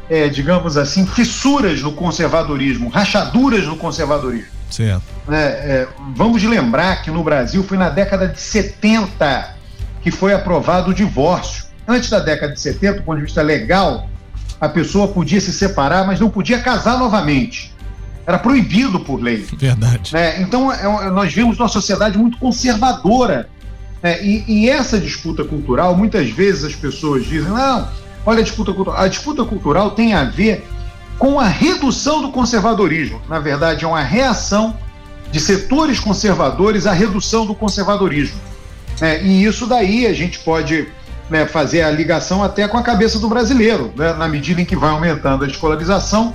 é, 0.09 0.29
digamos 0.29 0.77
assim, 0.77 1.07
fissuras 1.07 1.81
no 1.83 1.93
conservadorismo, 1.93 2.89
rachaduras 2.89 3.65
no 3.67 3.77
conservadorismo. 3.77 4.53
Certo. 4.71 5.03
É, 5.31 5.35
é, 5.35 5.89
vamos 6.17 6.43
lembrar 6.43 7.03
que 7.03 7.11
no 7.11 7.23
Brasil 7.23 7.63
foi 7.63 7.79
na 7.79 7.89
década 7.89 8.29
de 8.29 8.41
70 8.41 9.55
que 10.03 10.11
foi 10.11 10.35
aprovado 10.35 10.91
o 10.91 10.95
divórcio. 10.95 11.65
Antes 11.89 12.11
da 12.11 12.19
década 12.19 12.53
de 12.53 12.61
70, 12.61 12.99
do 12.99 13.03
ponto 13.05 13.17
de 13.17 13.25
vista 13.25 13.41
legal, 13.41 14.09
a 14.61 14.69
pessoa 14.69 15.09
podia 15.09 15.41
se 15.41 15.53
separar, 15.53 16.07
mas 16.07 16.21
não 16.21 16.29
podia 16.29 16.61
casar 16.61 16.99
novamente. 16.99 17.73
Era 18.27 18.39
proibido 18.39 19.01
por 19.01 19.21
lei. 19.21 19.47
Verdade. 19.57 20.13
Né? 20.13 20.41
Então, 20.41 20.73
é, 20.73 21.11
nós 21.11 21.33
vemos 21.33 21.59
uma 21.59 21.69
sociedade 21.69 22.19
muito 22.19 22.39
conservadora. 22.39 23.49
Né? 24.03 24.23
E, 24.23 24.45
e, 24.47 24.71
essa 24.71 24.99
disputa 24.99 25.45
cultural, 25.45 25.97
muitas 25.97 26.29
vezes 26.31 26.65
as 26.65 26.75
pessoas 26.75 27.25
dizem: 27.25 27.51
não, 27.51 27.89
olha 28.25 28.41
a 28.41 28.43
disputa 28.43 28.73
cultural. 28.73 29.01
A 29.01 29.09
disputa 29.09 29.45
cultural 29.45 29.91
tem 29.93 30.15
a 30.15 30.25
ver 30.25 30.67
com 31.19 31.39
a 31.39 31.47
redução 31.47 32.23
do 32.23 32.31
conservadorismo. 32.31 33.21
Na 33.29 33.39
verdade, 33.39 33.85
é 33.85 33.89
uma 33.89 34.03
reação 34.03 34.77
de 35.31 35.41
setores 35.41 35.99
conservadores 35.99 36.87
à 36.87 36.93
redução 36.93 37.47
do 37.47 37.55
conservadorismo. 37.55 38.39
É, 39.01 39.23
e 39.23 39.45
isso 39.45 39.67
daí 39.67 40.07
a 40.07 40.13
gente 40.13 40.39
pode 40.41 40.87
né, 41.29 41.47
fazer 41.47 41.83
a 41.83 41.91
ligação 41.91 42.43
até 42.43 42.69
com 42.69 42.79
a 42.79 42.83
cabeça 42.83 43.19
do 43.19 43.29
brasileiro, 43.29 43.93
né, 43.97 44.13
na 44.13 44.29
medida 44.29 44.61
em 44.61 44.65
que 44.65 44.77
vai 44.77 44.91
aumentando 44.91 45.45
a 45.45 45.47
escolarização, 45.47 46.35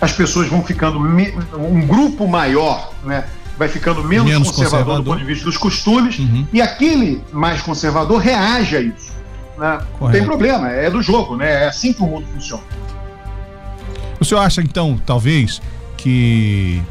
as 0.00 0.12
pessoas 0.12 0.48
vão 0.48 0.62
ficando 0.62 0.98
um 0.98 1.86
grupo 1.86 2.28
maior, 2.28 2.92
né, 3.02 3.24
vai 3.58 3.66
ficando 3.66 4.04
menos, 4.04 4.26
menos 4.26 4.48
conservador, 4.48 4.78
conservador, 4.78 5.04
do 5.04 5.10
ponto 5.10 5.18
de 5.18 5.24
vista 5.24 5.44
dos 5.44 5.56
costumes, 5.56 6.18
uhum. 6.18 6.46
e 6.52 6.60
aquele 6.60 7.22
mais 7.32 7.62
conservador 7.62 8.18
reage 8.18 8.76
a 8.76 8.80
isso. 8.80 9.15
Né? 9.58 9.80
Não 10.00 10.10
tem 10.10 10.24
problema, 10.24 10.70
é 10.70 10.90
do 10.90 11.02
jogo, 11.02 11.36
né? 11.36 11.64
É 11.64 11.68
assim 11.68 11.92
que 11.92 12.02
o 12.02 12.06
mundo 12.06 12.26
funciona. 12.26 12.62
O 14.20 14.24
senhor 14.24 14.40
acha, 14.40 14.60
então, 14.60 15.00
talvez, 15.04 15.60
que 15.96 16.82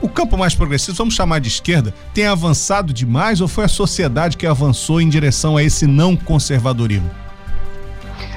o 0.00 0.08
campo 0.08 0.36
mais 0.36 0.54
progressista, 0.54 0.92
vamos 0.92 1.14
chamar 1.14 1.40
de 1.40 1.48
esquerda, 1.48 1.94
tem 2.12 2.26
avançado 2.26 2.92
demais 2.92 3.40
ou 3.40 3.48
foi 3.48 3.64
a 3.64 3.68
sociedade 3.68 4.36
que 4.36 4.46
avançou 4.46 5.00
em 5.00 5.08
direção 5.08 5.56
a 5.56 5.62
esse 5.62 5.86
não 5.86 6.16
conservadorismo? 6.16 7.10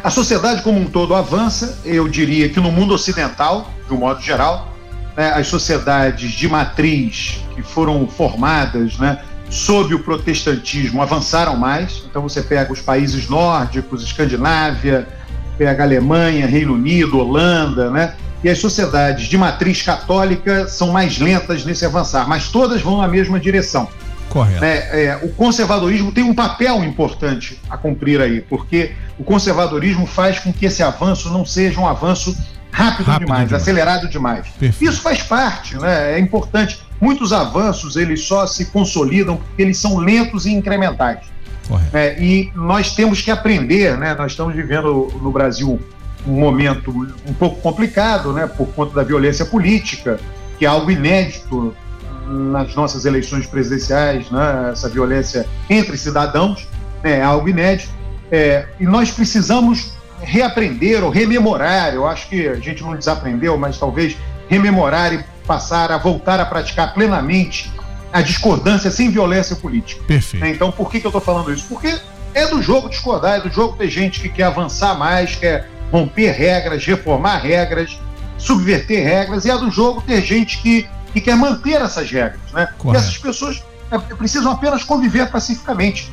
A 0.04 0.10
sociedade 0.10 0.62
como 0.62 0.80
um 0.80 0.86
todo 0.86 1.14
avança, 1.14 1.80
eu 1.84 2.08
diria 2.08 2.48
que 2.50 2.60
no 2.60 2.72
mundo 2.72 2.94
ocidental, 2.94 3.70
de 3.88 3.94
um 3.94 3.98
modo 3.98 4.22
geral, 4.22 4.74
né, 5.16 5.32
as 5.34 5.48
sociedades 5.48 6.32
de 6.32 6.48
matriz 6.48 7.42
que 7.54 7.62
foram 7.62 8.08
formadas 8.08 8.98
né, 8.98 9.20
sob 9.50 9.94
o 9.94 10.00
protestantismo 10.00 11.02
avançaram 11.02 11.56
mais. 11.56 12.04
Então 12.10 12.22
você 12.22 12.42
pega 12.42 12.72
os 12.72 12.82
países 12.82 13.30
nórdicos, 13.30 14.04
Escandinávia, 14.04 15.08
pega 15.58 15.84
Alemanha, 15.84 16.46
Reino 16.46 16.74
Unido, 16.74 17.20
Holanda, 17.20 17.90
né? 17.90 18.14
e 18.44 18.50
as 18.50 18.60
sociedades 18.60 19.28
de 19.28 19.38
matriz 19.38 19.82
católica 19.82 20.68
são 20.68 20.92
mais 20.92 21.18
lentas 21.18 21.66
nesse 21.66 21.86
avançar, 21.86 22.28
mas 22.28 22.50
todas 22.50 22.82
vão 22.82 22.98
na 22.98 23.08
mesma 23.08 23.40
direção. 23.40 23.88
Correto. 24.30 24.64
É, 24.64 25.06
é, 25.06 25.20
o 25.24 25.30
conservadorismo 25.30 26.12
tem 26.12 26.24
um 26.24 26.34
papel 26.34 26.84
importante 26.84 27.60
a 27.70 27.78
cumprir 27.78 28.22
aí, 28.22 28.42
porque 28.42 28.92
o 29.18 29.24
conservadorismo 29.24 30.06
faz 30.06 30.40
com 30.40 30.52
que 30.52 30.66
esse 30.66 30.84
avanço 30.84 31.30
não 31.30 31.46
seja 31.46 31.80
um 31.80 31.88
avanço 31.88 32.38
rápido, 32.78 33.06
rápido 33.08 33.28
demais, 33.28 33.48
demais, 33.48 33.62
acelerado 33.62 34.10
demais. 34.10 34.48
Perfeito. 34.60 34.92
Isso 34.92 35.02
faz 35.02 35.24
parte, 35.24 35.78
né? 35.78 36.14
é 36.14 36.20
importante. 36.20 36.80
Muitos 37.02 37.34
avanços 37.34 37.96
eles 37.96 38.24
só 38.24 38.46
se 38.46 38.66
consolidam 38.66 39.38
porque 39.38 39.62
eles 39.62 39.78
são 39.78 39.98
lentos 39.98 40.46
e 40.46 40.52
incrementais. 40.52 41.20
É, 41.92 42.18
e 42.22 42.50
nós 42.56 42.96
temos 42.96 43.22
que 43.22 43.30
aprender, 43.30 43.98
né? 43.98 44.16
nós 44.16 44.32
estamos 44.32 44.56
vivendo 44.56 45.12
no 45.22 45.32
Brasil 45.32 45.80
um 46.26 46.40
momento 46.40 46.92
um 47.26 47.34
pouco 47.34 47.62
complicado, 47.62 48.34
né, 48.34 48.48
por 48.48 48.68
conta 48.70 48.94
da 48.96 49.04
violência 49.04 49.46
política, 49.46 50.20
que 50.58 50.66
é 50.66 50.68
algo 50.68 50.92
inédito 50.92 51.74
nas 52.28 52.76
nossas 52.76 53.06
eleições 53.06 53.46
presidenciais, 53.46 54.30
né, 54.30 54.70
essa 54.72 54.90
violência 54.90 55.46
entre 55.70 55.98
cidadãos, 55.98 56.68
né, 57.02 57.20
é 57.20 57.24
algo 57.24 57.48
inédito. 57.48 57.92
É, 58.30 58.68
e 58.78 58.86
nós 58.86 59.10
precisamos 59.10 59.97
reaprender 60.22 61.04
ou 61.04 61.10
rememorar, 61.10 61.94
eu 61.94 62.08
acho 62.08 62.28
que 62.30 62.48
a 62.48 62.56
gente 62.56 62.84
não 62.84 62.96
desaprendeu, 62.96 63.58
mas 63.58 63.78
talvez 63.78 64.18
rememorar 64.50 65.14
e 65.14 65.24
passar 65.46 65.92
a 65.92 65.98
voltar 65.98 66.40
a 66.40 66.46
praticar 66.46 66.94
plenamente 66.94 67.72
a 68.12 68.22
discordância 68.22 68.90
sem 68.90 69.10
violência 69.10 69.56
política. 69.56 70.04
Perfeito. 70.06 70.46
Então, 70.46 70.72
por 70.72 70.90
que, 70.90 71.00
que 71.00 71.06
eu 71.06 71.10
estou 71.10 71.22
falando 71.22 71.54
isso? 71.54 71.66
Porque 71.68 72.00
é 72.34 72.48
do 72.48 72.62
jogo 72.62 72.90
discordar, 72.90 73.38
é 73.38 73.42
do 73.42 73.52
jogo 73.52 73.76
ter 73.78 73.90
gente 73.90 74.20
que 74.20 74.30
quer 74.30 74.44
avançar 74.44 74.98
mais, 74.98 75.36
quer 75.36 75.70
romper 75.92 76.32
regras, 76.32 76.86
reformar 76.86 77.38
regras, 77.38 78.00
subverter 78.38 79.04
regras, 79.04 79.46
e 79.46 79.52
é 79.52 79.58
do 79.58 79.72
jogo 79.72 80.02
ter 80.02 80.22
gente 80.22 80.60
que, 80.62 80.88
que 81.14 81.22
quer 81.22 81.36
manter 81.36 81.82
essas 81.82 82.10
regras. 82.10 82.52
Né? 82.52 82.68
E 82.86 82.96
essas 82.96 83.18
pessoas 83.18 83.64
precisam 84.18 84.52
apenas 84.52 84.84
conviver 84.84 85.30
pacificamente. 85.32 86.12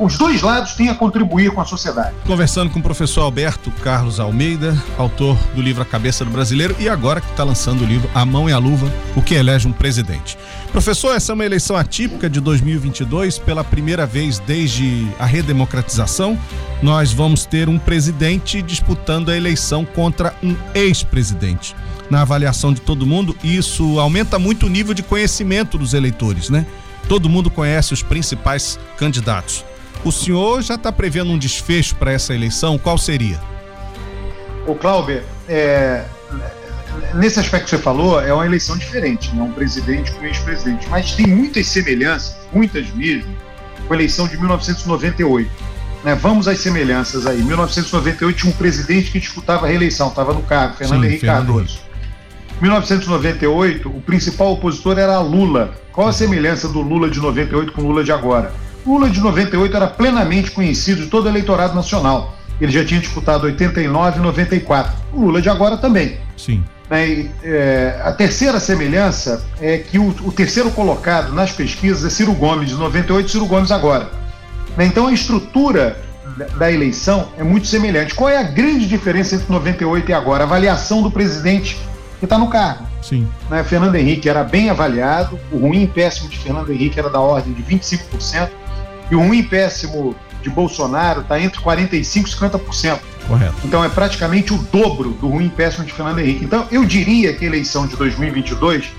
Os 0.00 0.18
dois 0.18 0.42
lados 0.42 0.74
têm 0.74 0.88
a 0.88 0.94
contribuir 0.96 1.52
com 1.52 1.60
a 1.60 1.64
sociedade. 1.64 2.12
Conversando 2.26 2.70
com 2.70 2.80
o 2.80 2.82
professor 2.82 3.22
Alberto 3.22 3.70
Carlos 3.84 4.18
Almeida, 4.18 4.76
autor 4.98 5.36
do 5.54 5.62
livro 5.62 5.80
A 5.80 5.84
Cabeça 5.84 6.24
do 6.24 6.30
Brasileiro, 6.30 6.74
e 6.80 6.88
agora 6.88 7.20
que 7.20 7.30
está 7.30 7.44
lançando 7.44 7.82
o 7.82 7.86
livro 7.86 8.10
A 8.12 8.24
Mão 8.24 8.50
e 8.50 8.52
a 8.52 8.58
Luva, 8.58 8.92
o 9.14 9.22
que 9.22 9.34
elege 9.34 9.68
um 9.68 9.72
presidente. 9.72 10.36
Professor, 10.72 11.14
essa 11.14 11.30
é 11.30 11.34
uma 11.34 11.44
eleição 11.44 11.76
atípica 11.76 12.28
de 12.28 12.40
2022, 12.40 13.38
pela 13.38 13.62
primeira 13.62 14.06
vez 14.06 14.40
desde 14.40 15.06
a 15.20 15.24
redemocratização. 15.24 16.36
Nós 16.82 17.12
vamos 17.12 17.46
ter 17.46 17.68
um 17.68 17.78
presidente 17.78 18.60
disputando 18.62 19.28
a 19.28 19.36
eleição 19.36 19.84
contra 19.84 20.34
um 20.42 20.56
ex-presidente. 20.74 21.76
Na 22.10 22.22
avaliação 22.22 22.72
de 22.72 22.80
todo 22.80 23.06
mundo, 23.06 23.36
isso 23.44 24.00
aumenta 24.00 24.36
muito 24.36 24.66
o 24.66 24.68
nível 24.68 24.94
de 24.94 25.04
conhecimento 25.04 25.78
dos 25.78 25.94
eleitores, 25.94 26.50
né? 26.50 26.66
Todo 27.10 27.28
mundo 27.28 27.50
conhece 27.50 27.92
os 27.92 28.04
principais 28.04 28.78
candidatos. 28.96 29.64
O 30.04 30.12
senhor 30.12 30.62
já 30.62 30.76
está 30.76 30.92
prevendo 30.92 31.32
um 31.32 31.36
desfecho 31.36 31.96
para 31.96 32.12
essa 32.12 32.32
eleição? 32.32 32.78
Qual 32.78 32.96
seria? 32.96 33.36
O 34.64 34.76
Cláudio, 34.76 35.20
é, 35.48 36.04
nesse 37.14 37.40
aspecto 37.40 37.64
que 37.64 37.70
você 37.70 37.78
falou, 37.78 38.20
é 38.20 38.32
uma 38.32 38.46
eleição 38.46 38.78
diferente, 38.78 39.34
né? 39.34 39.42
um 39.42 39.50
presidente 39.50 40.12
com 40.12 40.20
um 40.20 40.24
ex-presidente, 40.24 40.86
mas 40.88 41.10
tem 41.10 41.26
muitas 41.26 41.66
semelhanças, 41.66 42.36
muitas 42.52 42.88
mesmo, 42.92 43.36
com 43.88 43.92
a 43.92 43.96
eleição 43.96 44.28
de 44.28 44.36
1998. 44.36 45.50
Né? 46.04 46.14
Vamos 46.14 46.46
às 46.46 46.60
semelhanças 46.60 47.26
aí. 47.26 47.42
1998 47.42 48.38
tinha 48.38 48.52
um 48.52 48.56
presidente 48.56 49.10
que 49.10 49.18
disputava 49.18 49.66
a 49.66 49.68
reeleição, 49.68 50.10
estava 50.10 50.32
no 50.32 50.42
cargo, 50.42 50.76
Fernando 50.76 51.00
Sim, 51.00 51.08
Henrique. 51.08 51.26
Cardoso. 51.26 51.89
1998, 52.60 53.88
o 53.88 54.00
principal 54.02 54.52
opositor 54.52 54.98
era 54.98 55.18
Lula. 55.20 55.72
Qual 55.92 56.08
a 56.08 56.12
semelhança 56.12 56.68
do 56.68 56.80
Lula 56.80 57.10
de 57.10 57.18
98 57.18 57.72
com 57.72 57.82
o 57.82 57.86
Lula 57.86 58.04
de 58.04 58.12
agora? 58.12 58.52
O 58.84 58.94
Lula 58.94 59.10
de 59.10 59.20
98 59.20 59.76
era 59.76 59.86
plenamente 59.86 60.50
conhecido 60.50 61.02
de 61.02 61.08
todo 61.08 61.26
o 61.26 61.28
eleitorado 61.28 61.74
nacional. 61.74 62.34
Ele 62.60 62.70
já 62.70 62.84
tinha 62.84 63.00
disputado 63.00 63.46
89 63.46 64.18
e 64.18 64.22
94. 64.22 64.92
O 65.12 65.20
Lula 65.22 65.40
de 65.40 65.48
agora 65.48 65.78
também. 65.78 66.18
Sim. 66.36 66.62
É, 66.90 67.26
é, 67.42 68.00
a 68.04 68.12
terceira 68.12 68.58
semelhança 68.58 69.44
é 69.60 69.78
que 69.78 69.98
o, 69.98 70.08
o, 70.08 70.32
terceiro 70.32 70.70
colocado 70.72 71.32
nas 71.32 71.52
pesquisas 71.52 72.04
é 72.04 72.10
Ciro 72.10 72.32
Gomes, 72.32 72.68
de 72.68 72.74
98 72.74 73.26
e 73.26 73.30
Ciro 73.30 73.46
Gomes 73.46 73.70
agora. 73.70 74.10
Né, 74.76 74.86
então 74.86 75.06
a 75.06 75.12
estrutura 75.12 75.96
da 76.58 76.70
eleição 76.70 77.28
é 77.38 77.44
muito 77.44 77.68
semelhante. 77.68 78.14
Qual 78.14 78.28
é 78.28 78.38
a 78.38 78.42
grande 78.42 78.86
diferença 78.86 79.36
entre 79.36 79.50
98 79.50 80.10
e 80.10 80.14
agora? 80.14 80.42
A 80.42 80.46
avaliação 80.46 81.02
do 81.02 81.10
presidente 81.10 81.78
que 82.20 82.26
está 82.26 82.38
no 82.38 82.48
cargo. 82.48 82.86
Sim. 83.02 83.26
Né? 83.48 83.64
Fernando 83.64 83.96
Henrique 83.96 84.28
era 84.28 84.44
bem 84.44 84.70
avaliado, 84.70 85.40
o 85.50 85.58
ruim 85.58 85.82
e 85.82 85.86
péssimo 85.86 86.28
de 86.28 86.38
Fernando 86.38 86.70
Henrique 86.70 86.98
era 86.98 87.10
da 87.10 87.18
ordem 87.18 87.52
de 87.52 87.62
25%, 87.62 88.50
e 89.10 89.16
o 89.16 89.20
ruim 89.20 89.38
e 89.38 89.42
péssimo 89.42 90.14
de 90.42 90.50
Bolsonaro 90.50 91.22
está 91.22 91.40
entre 91.40 91.60
45% 91.60 91.92
e 91.94 92.00
50%. 92.00 92.98
Correto. 93.26 93.54
Então 93.64 93.82
é 93.82 93.88
praticamente 93.88 94.52
o 94.52 94.58
dobro 94.58 95.10
do 95.10 95.28
ruim 95.28 95.46
e 95.46 95.50
péssimo 95.50 95.84
de 95.84 95.92
Fernando 95.92 96.18
Henrique. 96.18 96.44
Então 96.44 96.66
eu 96.70 96.84
diria 96.84 97.32
que 97.32 97.44
a 97.44 97.48
eleição 97.48 97.86
de 97.86 97.96
2022 97.96 98.90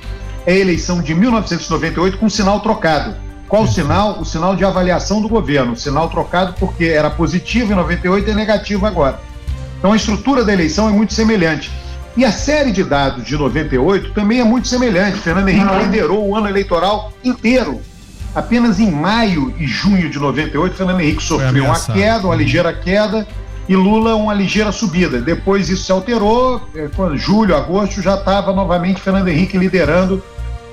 é 0.45 0.53
a 0.53 0.57
eleição 0.57 1.01
de 1.01 1.13
1998 1.13 2.17
com 2.17 2.29
sinal 2.29 2.59
trocado. 2.59 3.15
Qual 3.47 3.63
o 3.63 3.67
sinal? 3.67 4.19
O 4.19 4.25
sinal 4.25 4.55
de 4.55 4.63
avaliação 4.63 5.21
do 5.21 5.27
governo. 5.27 5.73
O 5.73 5.75
sinal 5.75 6.09
trocado 6.09 6.55
porque 6.59 6.85
era 6.85 7.09
positivo 7.09 7.73
em 7.73 7.75
98 7.75 8.29
e 8.29 8.31
é 8.31 8.35
negativo 8.35 8.85
agora. 8.85 9.19
Então 9.77 9.91
a 9.91 9.95
estrutura 9.95 10.45
da 10.45 10.53
eleição 10.53 10.87
é 10.87 10.91
muito 10.91 11.13
semelhante. 11.13 11.69
E 12.17 12.25
a 12.25 12.31
série 12.31 12.71
de 12.71 12.83
dados 12.83 13.23
de 13.25 13.37
98 13.37 14.13
também 14.13 14.39
é 14.39 14.43
muito 14.43 14.67
semelhante. 14.67 15.19
Fernando 15.19 15.49
Henrique 15.49 15.75
liderou 15.83 16.27
o 16.27 16.35
ano 16.35 16.47
eleitoral 16.47 17.13
inteiro 17.23 17.81
Apenas 18.33 18.79
em 18.79 18.89
maio 18.89 19.53
e 19.59 19.67
junho 19.67 20.09
de 20.09 20.17
98, 20.17 20.75
Fernando 20.75 21.01
Henrique 21.01 21.21
sofreu 21.21 21.65
uma 21.65 21.79
queda, 21.79 22.27
uma 22.27 22.35
ligeira 22.35 22.73
queda, 22.73 23.27
e 23.67 23.75
Lula 23.75 24.15
uma 24.15 24.33
ligeira 24.33 24.71
subida. 24.71 25.19
Depois 25.19 25.69
isso 25.69 25.83
se 25.83 25.91
alterou, 25.91 26.61
é, 26.73 26.89
quando 26.95 27.17
julho, 27.17 27.55
agosto, 27.55 28.01
já 28.01 28.15
estava 28.15 28.53
novamente 28.53 29.01
Fernando 29.01 29.27
Henrique 29.27 29.57
liderando 29.57 30.23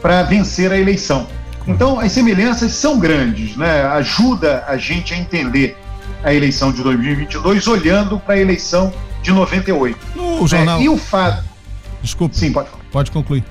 para 0.00 0.22
vencer 0.22 0.70
a 0.70 0.78
eleição. 0.78 1.26
Então, 1.66 1.98
as 1.98 2.12
semelhanças 2.12 2.72
são 2.72 2.98
grandes, 2.98 3.56
né? 3.56 3.82
Ajuda 3.86 4.64
a 4.68 4.76
gente 4.76 5.12
a 5.12 5.18
entender 5.18 5.76
a 6.22 6.32
eleição 6.32 6.70
de 6.70 6.80
2022 6.82 7.66
olhando 7.66 8.20
para 8.20 8.34
a 8.34 8.38
eleição 8.38 8.92
de 9.20 9.32
98. 9.32 9.98
No 10.36 10.46
jornal... 10.46 10.80
É, 10.80 10.82
e 10.82 10.88
o 10.88 10.96
fato. 10.96 11.44
Desculpe. 12.02 12.36
Sim, 12.36 12.52
pode. 12.52 12.68
Pode 12.90 13.10
concluir. 13.10 13.44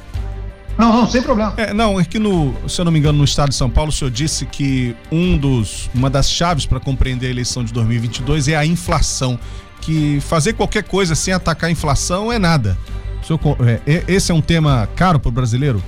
Não, 0.77 0.93
não, 0.93 1.09
sem 1.09 1.21
problema. 1.21 1.53
É, 1.57 1.73
não, 1.73 1.99
é 1.99 2.05
que 2.05 2.19
no, 2.19 2.53
se 2.67 2.79
eu 2.79 2.85
não 2.85 2.91
me 2.91 2.99
engano, 2.99 3.17
no 3.17 3.23
estado 3.23 3.49
de 3.49 3.55
São 3.55 3.69
Paulo, 3.69 3.89
o 3.89 3.91
senhor 3.91 4.11
disse 4.11 4.45
que 4.45 4.95
um 5.11 5.35
dos, 5.35 5.89
uma 5.93 6.09
das 6.09 6.29
chaves 6.29 6.65
para 6.65 6.79
compreender 6.79 7.27
a 7.27 7.29
eleição 7.31 7.63
de 7.63 7.73
2022 7.73 8.47
é 8.47 8.55
a 8.55 8.65
inflação. 8.65 9.39
Que 9.81 10.19
fazer 10.21 10.53
qualquer 10.53 10.83
coisa 10.83 11.15
sem 11.15 11.33
atacar 11.33 11.69
a 11.69 11.71
inflação 11.71 12.31
é 12.31 12.37
nada. 12.37 12.77
Senhor, 13.25 13.39
é, 13.65 14.03
esse 14.07 14.31
é 14.31 14.35
um 14.35 14.41
tema 14.41 14.87
caro 14.95 15.19
para 15.19 15.29
o 15.29 15.31
brasileiro? 15.31 15.81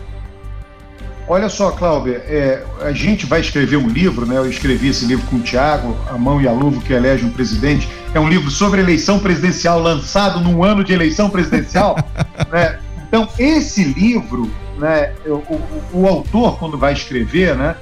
Olha 1.27 1.47
só, 1.47 1.69
Cláudia, 1.69 2.23
é, 2.25 2.63
a 2.81 2.91
gente 2.91 3.27
vai 3.27 3.39
escrever 3.39 3.77
um 3.77 3.87
livro, 3.87 4.25
né? 4.25 4.37
Eu 4.37 4.49
escrevi 4.49 4.87
esse 4.87 5.05
livro 5.05 5.27
com 5.27 5.35
o 5.35 5.41
Tiago, 5.41 5.95
A 6.09 6.17
Mão 6.17 6.41
e 6.41 6.47
a 6.47 6.51
Luva 6.51 6.81
que 6.81 6.91
elege 6.91 7.23
um 7.23 7.29
presidente. 7.29 7.87
É 8.13 8.19
um 8.19 8.27
livro 8.27 8.49
sobre 8.49 8.81
eleição 8.81 9.19
presidencial, 9.19 9.79
lançado 9.79 10.39
num 10.39 10.63
ano 10.63 10.83
de 10.83 10.93
eleição 10.93 11.29
presidencial. 11.29 11.95
né? 12.51 12.79
Então, 13.07 13.27
esse 13.37 13.83
livro 13.83 14.49
né, 14.79 15.11
o, 15.25 15.33
o, 15.33 15.83
o, 15.93 16.07
autor, 16.07 16.57
quando 16.57 16.77
vai 16.77 16.93
escrever, 16.93 17.55
né, 17.55 17.75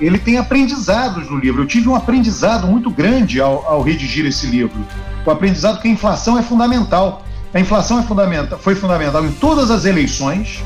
ele 0.00 0.18
tem 0.18 0.36
aprendizados 0.38 1.28
no 1.30 1.38
livro. 1.38 1.62
Eu 1.62 1.66
tive 1.66 1.88
um 1.88 1.96
aprendizado 1.96 2.66
muito 2.66 2.90
grande 2.90 3.40
ao, 3.40 3.66
ao 3.66 3.82
redigir 3.82 4.26
esse 4.26 4.46
livro. 4.46 4.78
O 5.24 5.30
aprendizado 5.30 5.80
que 5.80 5.88
a 5.88 5.90
inflação 5.90 6.38
é 6.38 6.42
fundamental. 6.42 7.24
A 7.54 7.60
inflação 7.60 7.98
é 7.98 8.02
fundamental, 8.02 8.58
foi 8.58 8.74
fundamental 8.74 9.24
em 9.24 9.32
todas 9.32 9.70
as 9.70 9.84
eleições, 9.84 10.62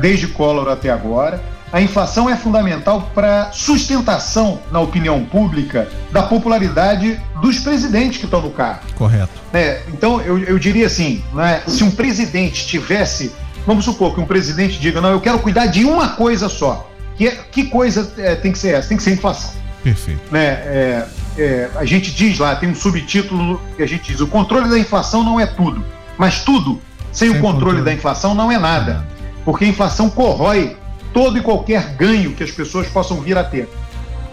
desde 0.00 0.28
Collor 0.28 0.68
até 0.68 0.90
agora. 0.90 1.42
A 1.72 1.80
inflação 1.80 2.30
é 2.30 2.36
fundamental 2.36 3.10
para 3.14 3.52
sustentação 3.52 4.60
na 4.70 4.80
opinião 4.80 5.24
pública 5.24 5.88
da 6.10 6.22
popularidade 6.22 7.20
dos 7.42 7.58
presidentes 7.58 8.18
que 8.18 8.24
estão 8.24 8.40
no 8.40 8.50
cargo. 8.50 8.80
Correto. 8.94 9.30
É, 9.52 9.82
então, 9.88 10.20
eu, 10.20 10.38
eu 10.38 10.58
diria 10.58 10.86
assim: 10.86 11.22
né, 11.34 11.62
se 11.66 11.84
um 11.84 11.90
presidente 11.90 12.66
tivesse 12.66 13.32
Vamos 13.68 13.84
supor 13.84 14.14
que 14.14 14.20
um 14.20 14.24
presidente 14.24 14.80
diga: 14.80 14.98
não, 14.98 15.10
eu 15.10 15.20
quero 15.20 15.38
cuidar 15.40 15.66
de 15.66 15.84
uma 15.84 16.08
coisa 16.08 16.48
só. 16.48 16.90
Que, 17.16 17.30
que 17.52 17.64
coisa 17.64 18.10
é, 18.16 18.34
tem 18.34 18.50
que 18.50 18.58
ser 18.58 18.74
essa? 18.74 18.88
Tem 18.88 18.96
que 18.96 19.02
ser 19.02 19.12
inflação. 19.12 19.50
Perfeito. 19.84 20.22
Né? 20.32 20.46
É, 20.46 21.06
é, 21.36 21.70
a 21.76 21.84
gente 21.84 22.10
diz 22.10 22.38
lá, 22.38 22.56
tem 22.56 22.70
um 22.70 22.74
subtítulo 22.74 23.60
que 23.76 23.82
a 23.82 23.86
gente 23.86 24.10
diz: 24.10 24.20
o 24.20 24.26
controle 24.26 24.70
da 24.70 24.78
inflação 24.78 25.22
não 25.22 25.38
é 25.38 25.44
tudo, 25.44 25.84
mas 26.16 26.40
tudo 26.40 26.80
sem, 27.12 27.28
sem 27.28 27.38
o 27.38 27.42
controle, 27.42 27.64
controle, 27.64 27.82
da 27.82 27.92
inflação 27.92 28.34
não 28.34 28.50
é 28.50 28.58
nada. 28.58 29.06
Porque 29.44 29.66
a 29.66 29.68
inflação 29.68 30.08
corrói 30.08 30.77
todo 31.12 31.38
e 31.38 31.40
qualquer 31.40 31.94
ganho 31.96 32.34
que 32.34 32.42
as 32.42 32.50
pessoas 32.50 32.86
possam 32.88 33.20
vir 33.20 33.36
a 33.36 33.44
ter. 33.44 33.68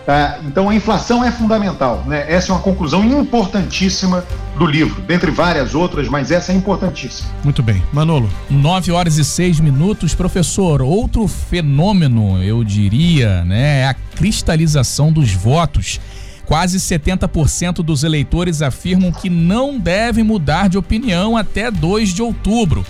Tá? 0.06 0.38
Então 0.46 0.70
a 0.70 0.76
inflação 0.76 1.24
é 1.24 1.32
fundamental. 1.32 2.04
Né? 2.06 2.32
Essa 2.32 2.52
é 2.52 2.56
uma 2.56 2.62
conclusão 2.62 3.04
importantíssima 3.04 4.24
do 4.56 4.66
livro, 4.66 5.02
dentre 5.02 5.32
várias 5.32 5.74
outras, 5.74 6.08
mas 6.08 6.30
essa 6.30 6.52
é 6.52 6.56
importantíssima. 6.56 7.28
Muito 7.44 7.64
bem. 7.64 7.82
Manolo. 7.92 8.30
Nove 8.50 8.92
horas 8.92 9.18
e 9.18 9.26
seis 9.26 9.60
minutos, 9.60 10.14
professor. 10.14 10.82
Outro 10.82 11.28
fenômeno, 11.28 12.42
eu 12.44 12.64
diria, 12.64 13.44
né, 13.46 13.82
é 13.82 13.88
a 13.88 13.96
cristalização 13.96 15.12
dos 15.12 15.34
votos. 15.34 16.00
Quase 16.46 16.78
70% 16.78 17.78
dos 17.78 18.04
eleitores 18.04 18.62
afirmam 18.62 19.12
que 19.12 19.32
não 19.32 19.80
devem 19.80 20.24
mudar 20.24 20.70
de 20.70 20.78
opinião 20.78 21.36
até 21.36 21.72
2 21.72 22.14
de 22.14 22.22
outubro. 22.22 22.86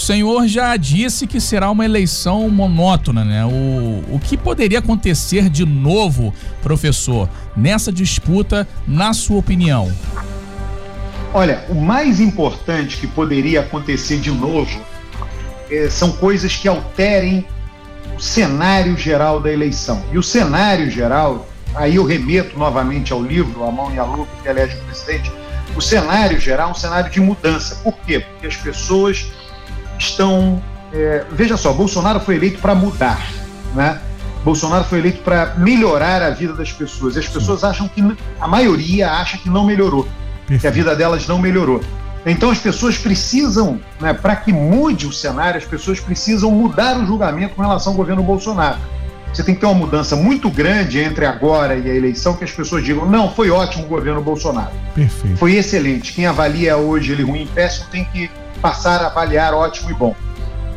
O 0.00 0.02
senhor 0.02 0.46
já 0.48 0.74
disse 0.78 1.26
que 1.26 1.38
será 1.38 1.70
uma 1.70 1.84
eleição 1.84 2.48
monótona, 2.48 3.22
né? 3.22 3.44
O, 3.44 4.14
o 4.14 4.18
que 4.18 4.34
poderia 4.34 4.78
acontecer 4.78 5.50
de 5.50 5.66
novo, 5.66 6.32
professor, 6.62 7.28
nessa 7.54 7.92
disputa, 7.92 8.66
na 8.88 9.12
sua 9.12 9.36
opinião? 9.36 9.92
Olha, 11.34 11.66
o 11.68 11.74
mais 11.74 12.18
importante 12.18 12.96
que 12.96 13.06
poderia 13.06 13.60
acontecer 13.60 14.18
de 14.20 14.30
novo 14.30 14.80
é, 15.70 15.90
são 15.90 16.12
coisas 16.12 16.56
que 16.56 16.66
alterem 16.66 17.44
o 18.16 18.20
cenário 18.22 18.96
geral 18.96 19.38
da 19.38 19.52
eleição. 19.52 20.02
E 20.10 20.16
o 20.16 20.22
cenário 20.22 20.90
geral, 20.90 21.46
aí 21.74 21.96
eu 21.96 22.06
remeto 22.06 22.58
novamente 22.58 23.12
ao 23.12 23.22
livro 23.22 23.64
A 23.64 23.70
Mão 23.70 23.94
e 23.94 23.98
a 23.98 24.04
Luta 24.04 24.30
que 24.42 24.48
elege 24.48 24.78
o 24.78 24.80
presidente. 24.80 25.30
O 25.76 25.82
cenário 25.82 26.40
geral 26.40 26.70
é 26.70 26.72
um 26.72 26.74
cenário 26.74 27.10
de 27.10 27.20
mudança. 27.20 27.74
Por 27.84 27.94
quê? 27.98 28.20
Porque 28.20 28.46
as 28.46 28.56
pessoas 28.56 29.26
estão. 30.00 30.60
É, 30.92 31.24
veja 31.30 31.56
só, 31.56 31.72
Bolsonaro 31.72 32.20
foi 32.20 32.34
eleito 32.34 32.58
para 32.58 32.74
mudar, 32.74 33.24
né? 33.74 34.00
Bolsonaro 34.44 34.84
foi 34.84 34.98
eleito 34.98 35.22
para 35.22 35.54
melhorar 35.56 36.22
a 36.22 36.30
vida 36.30 36.54
das 36.54 36.72
pessoas. 36.72 37.14
E 37.16 37.18
as 37.18 37.28
pessoas 37.28 37.62
acham 37.62 37.86
que, 37.86 38.02
a 38.40 38.48
maioria 38.48 39.10
acha 39.12 39.38
que 39.38 39.48
não 39.48 39.64
melhorou, 39.64 40.08
Perfeito. 40.46 40.60
que 40.60 40.66
a 40.66 40.70
vida 40.70 40.96
delas 40.96 41.26
não 41.26 41.38
melhorou. 41.38 41.80
Então 42.24 42.50
as 42.50 42.58
pessoas 42.58 42.98
precisam, 42.98 43.80
né, 44.00 44.12
para 44.12 44.36
que 44.36 44.52
mude 44.52 45.06
o 45.06 45.12
cenário, 45.12 45.58
as 45.58 45.64
pessoas 45.64 46.00
precisam 46.00 46.50
mudar 46.50 46.98
o 46.98 47.06
julgamento 47.06 47.54
com 47.54 47.62
relação 47.62 47.92
ao 47.92 47.96
governo 47.96 48.22
Bolsonaro. 48.22 48.78
Você 49.32 49.44
tem 49.44 49.54
que 49.54 49.60
ter 49.60 49.66
uma 49.66 49.74
mudança 49.74 50.16
muito 50.16 50.50
grande 50.50 50.98
entre 50.98 51.24
agora 51.24 51.76
e 51.76 51.88
a 51.88 51.94
eleição 51.94 52.34
que 52.34 52.42
as 52.42 52.50
pessoas 52.50 52.84
digam: 52.84 53.06
não, 53.06 53.32
foi 53.32 53.48
ótimo 53.50 53.84
o 53.84 53.88
governo 53.88 54.20
Bolsonaro. 54.20 54.72
Perfeito. 54.94 55.36
Foi 55.36 55.54
excelente. 55.54 56.12
Quem 56.12 56.26
avalia 56.26 56.76
hoje 56.76 57.12
ele 57.12 57.22
ruim 57.22 57.42
e 57.42 57.46
péssimo 57.46 57.86
tem 57.90 58.04
que 58.04 58.28
passar 58.60 59.02
a 59.02 59.06
avaliar 59.06 59.54
ótimo 59.54 59.90
e 59.90 59.94
bom. 59.94 60.14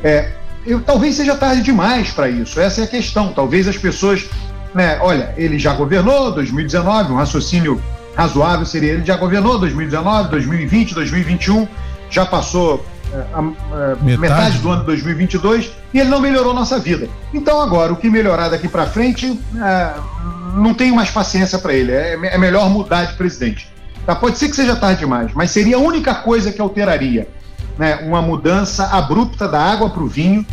É, 0.03 0.31
eu, 0.65 0.81
talvez 0.81 1.15
seja 1.15 1.35
tarde 1.35 1.61
demais 1.61 2.11
para 2.11 2.29
isso, 2.29 2.59
essa 2.59 2.81
é 2.81 2.83
a 2.83 2.87
questão. 2.87 3.33
Talvez 3.33 3.67
as 3.67 3.77
pessoas, 3.77 4.25
né, 4.73 4.97
olha, 5.01 5.33
ele 5.37 5.59
já 5.59 5.73
governou 5.73 6.31
2019, 6.31 7.13
um 7.13 7.15
raciocínio 7.15 7.81
razoável 8.15 8.65
seria 8.65 8.93
ele 8.93 9.05
já 9.05 9.17
governou 9.17 9.57
2019, 9.59 10.29
2020, 10.29 10.93
2021, 10.93 11.67
já 12.09 12.25
passou 12.25 12.85
a, 13.33 13.39
a 13.39 13.41
metade. 13.41 14.17
metade. 14.17 14.57
do 14.59 14.69
ano 14.69 14.81
de 14.81 14.87
2022 14.87 15.71
e 15.93 15.99
ele 15.99 16.09
não 16.09 16.19
melhorou 16.19 16.53
nossa 16.53 16.79
vida. 16.79 17.07
Então 17.33 17.61
agora, 17.61 17.91
o 17.91 17.95
que 17.95 18.09
melhorar 18.09 18.49
daqui 18.49 18.67
para 18.67 18.85
frente, 18.85 19.39
é, 19.61 19.93
não 20.55 20.73
tenho 20.73 20.95
mais 20.95 21.09
paciência 21.09 21.57
para 21.59 21.73
ele. 21.73 21.91
É, 21.91 22.13
é, 22.13 22.37
melhor 22.37 22.69
mudar 22.69 23.05
de 23.05 23.13
presidente. 23.13 23.71
Tá? 24.05 24.15
Pode 24.15 24.37
ser 24.37 24.49
que 24.49 24.55
seja 24.55 24.75
tarde 24.75 24.99
demais, 24.99 25.31
mas 25.33 25.51
seria 25.51 25.77
a 25.77 25.79
única 25.79 26.13
coisa 26.15 26.51
que 26.51 26.61
alteraria. 26.61 27.27
Né? 27.77 27.95
Uma 28.03 28.21
mudança 28.21 28.85
abrupta 28.87 29.47
da 29.47 29.61
água 29.61 29.89
para 29.89 30.03
o 30.03 30.07
vinho, 30.07 30.45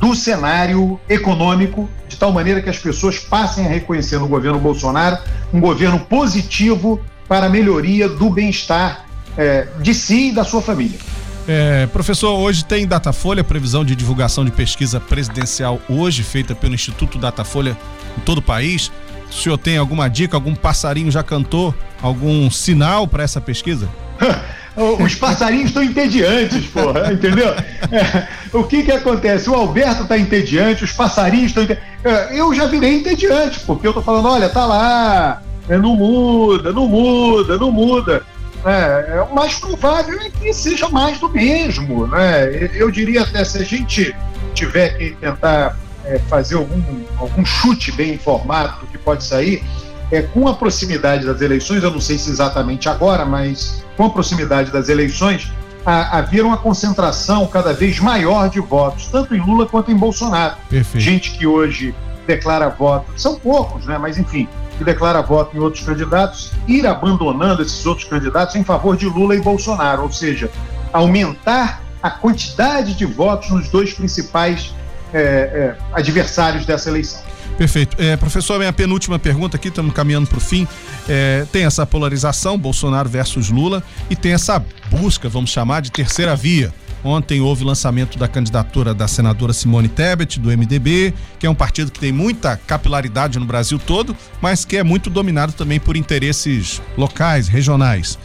do 0.00 0.14
cenário 0.14 0.98
econômico, 1.08 1.88
de 2.08 2.16
tal 2.16 2.32
maneira 2.32 2.62
que 2.62 2.70
as 2.70 2.78
pessoas 2.78 3.18
passem 3.18 3.66
a 3.66 3.68
reconhecer 3.68 4.18
no 4.18 4.28
governo 4.28 4.58
Bolsonaro 4.58 5.18
um 5.52 5.60
governo 5.60 5.98
positivo 6.00 7.00
para 7.26 7.46
a 7.46 7.48
melhoria 7.48 8.08
do 8.08 8.30
bem-estar 8.30 9.04
é, 9.36 9.66
de 9.80 9.94
si 9.94 10.28
e 10.28 10.32
da 10.32 10.44
sua 10.44 10.62
família. 10.62 10.98
É, 11.46 11.86
professor, 11.86 12.38
hoje 12.38 12.64
tem 12.64 12.86
Datafolha, 12.86 13.42
previsão 13.42 13.84
de 13.84 13.96
divulgação 13.96 14.44
de 14.44 14.50
pesquisa 14.50 15.00
presidencial 15.00 15.80
hoje, 15.88 16.22
feita 16.22 16.54
pelo 16.54 16.74
Instituto 16.74 17.18
Datafolha 17.18 17.76
em 18.16 18.20
todo 18.20 18.38
o 18.38 18.42
país. 18.42 18.92
O 19.30 19.32
senhor 19.32 19.56
tem 19.56 19.78
alguma 19.78 20.08
dica, 20.08 20.36
algum 20.36 20.54
passarinho 20.54 21.10
já 21.10 21.22
cantou, 21.22 21.74
algum 22.02 22.50
sinal 22.50 23.06
para 23.06 23.22
essa 23.22 23.40
pesquisa? 23.40 23.88
Os 25.00 25.14
passarinhos 25.14 25.66
estão 25.66 25.82
entediantes, 25.82 26.66
porra, 26.66 27.12
entendeu? 27.12 27.48
É, 27.90 28.28
o 28.52 28.64
que 28.64 28.82
que 28.82 28.92
acontece? 28.92 29.50
O 29.50 29.54
Alberto 29.54 30.02
está 30.02 30.18
entediante, 30.18 30.84
os 30.84 30.92
passarinhos 30.92 31.56
estão. 31.56 31.64
É, 32.04 32.38
eu 32.38 32.54
já 32.54 32.66
virei 32.66 32.96
entediante, 32.96 33.60
porque 33.60 33.86
eu 33.86 33.92
tô 33.92 34.02
falando, 34.02 34.28
olha, 34.28 34.48
tá 34.48 34.64
lá, 34.64 35.42
é, 35.68 35.76
não 35.76 35.94
muda, 35.96 36.72
não 36.72 36.88
muda, 36.88 37.58
não 37.58 37.70
muda. 37.70 38.22
É, 38.64 39.16
é, 39.16 39.22
o 39.22 39.34
mais 39.34 39.54
provável 39.56 40.20
é 40.20 40.30
que 40.30 40.52
seja 40.52 40.88
mais 40.88 41.18
do 41.18 41.28
mesmo. 41.28 42.06
Né? 42.06 42.70
Eu 42.74 42.90
diria 42.90 43.22
até 43.22 43.44
se 43.44 43.58
a 43.58 43.64
gente 43.64 44.14
tiver 44.54 44.96
que 44.96 45.10
tentar 45.12 45.76
é, 46.04 46.18
fazer 46.20 46.56
algum, 46.56 46.82
algum 47.18 47.44
chute 47.44 47.92
bem 47.92 48.14
informado 48.14 48.80
do 48.80 48.86
que 48.86 48.98
pode 48.98 49.24
sair, 49.24 49.62
é, 50.10 50.22
com 50.22 50.48
a 50.48 50.54
proximidade 50.54 51.26
das 51.26 51.40
eleições, 51.40 51.82
eu 51.82 51.90
não 51.90 52.00
sei 52.00 52.18
se 52.18 52.30
exatamente 52.30 52.88
agora, 52.88 53.24
mas 53.24 53.84
com 53.98 54.04
a 54.04 54.10
proximidade 54.10 54.70
das 54.70 54.88
eleições, 54.88 55.52
a, 55.84 56.18
havia 56.18 56.46
uma 56.46 56.56
concentração 56.56 57.44
cada 57.48 57.74
vez 57.74 57.98
maior 57.98 58.48
de 58.48 58.60
votos, 58.60 59.08
tanto 59.08 59.34
em 59.34 59.40
Lula 59.40 59.66
quanto 59.66 59.90
em 59.90 59.96
Bolsonaro. 59.96 60.54
Perfeito. 60.70 61.02
Gente 61.02 61.32
que 61.32 61.44
hoje 61.48 61.92
declara 62.24 62.68
voto, 62.68 63.10
são 63.16 63.34
poucos, 63.34 63.86
né? 63.86 63.98
mas 63.98 64.16
enfim, 64.16 64.48
que 64.76 64.84
declara 64.84 65.20
voto 65.20 65.56
em 65.56 65.58
outros 65.58 65.84
candidatos, 65.84 66.52
ir 66.68 66.86
abandonando 66.86 67.60
esses 67.60 67.84
outros 67.84 68.06
candidatos 68.08 68.54
em 68.54 68.62
favor 68.62 68.96
de 68.96 69.06
Lula 69.06 69.34
e 69.34 69.40
Bolsonaro, 69.40 70.02
ou 70.02 70.12
seja, 70.12 70.48
aumentar 70.92 71.82
a 72.00 72.08
quantidade 72.08 72.94
de 72.94 73.04
votos 73.04 73.50
nos 73.50 73.68
dois 73.68 73.92
principais 73.92 74.72
é, 75.12 75.18
é, 75.20 75.76
adversários 75.92 76.64
dessa 76.64 76.88
eleição. 76.88 77.20
Perfeito. 77.58 77.96
É, 78.00 78.16
professor, 78.16 78.56
minha 78.56 78.72
penúltima 78.72 79.18
pergunta 79.18 79.56
aqui, 79.56 79.66
estamos 79.66 79.92
caminhando 79.92 80.28
para 80.28 80.38
o 80.38 80.40
fim. 80.40 80.66
É, 81.08 81.44
tem 81.50 81.64
essa 81.64 81.84
polarização, 81.84 82.56
Bolsonaro 82.56 83.08
versus 83.08 83.50
Lula, 83.50 83.82
e 84.08 84.14
tem 84.14 84.32
essa 84.32 84.64
busca, 84.88 85.28
vamos 85.28 85.50
chamar, 85.50 85.82
de 85.82 85.90
terceira 85.90 86.36
via. 86.36 86.72
Ontem 87.02 87.40
houve 87.40 87.64
lançamento 87.64 88.16
da 88.16 88.28
candidatura 88.28 88.94
da 88.94 89.08
senadora 89.08 89.52
Simone 89.52 89.88
Tebet, 89.88 90.38
do 90.38 90.50
MDB, 90.50 91.12
que 91.38 91.46
é 91.46 91.50
um 91.50 91.54
partido 91.54 91.90
que 91.90 91.98
tem 91.98 92.12
muita 92.12 92.56
capilaridade 92.56 93.40
no 93.40 93.44
Brasil 93.44 93.78
todo, 93.78 94.16
mas 94.40 94.64
que 94.64 94.76
é 94.76 94.84
muito 94.84 95.10
dominado 95.10 95.52
também 95.52 95.80
por 95.80 95.96
interesses 95.96 96.80
locais, 96.96 97.48
regionais. 97.48 98.18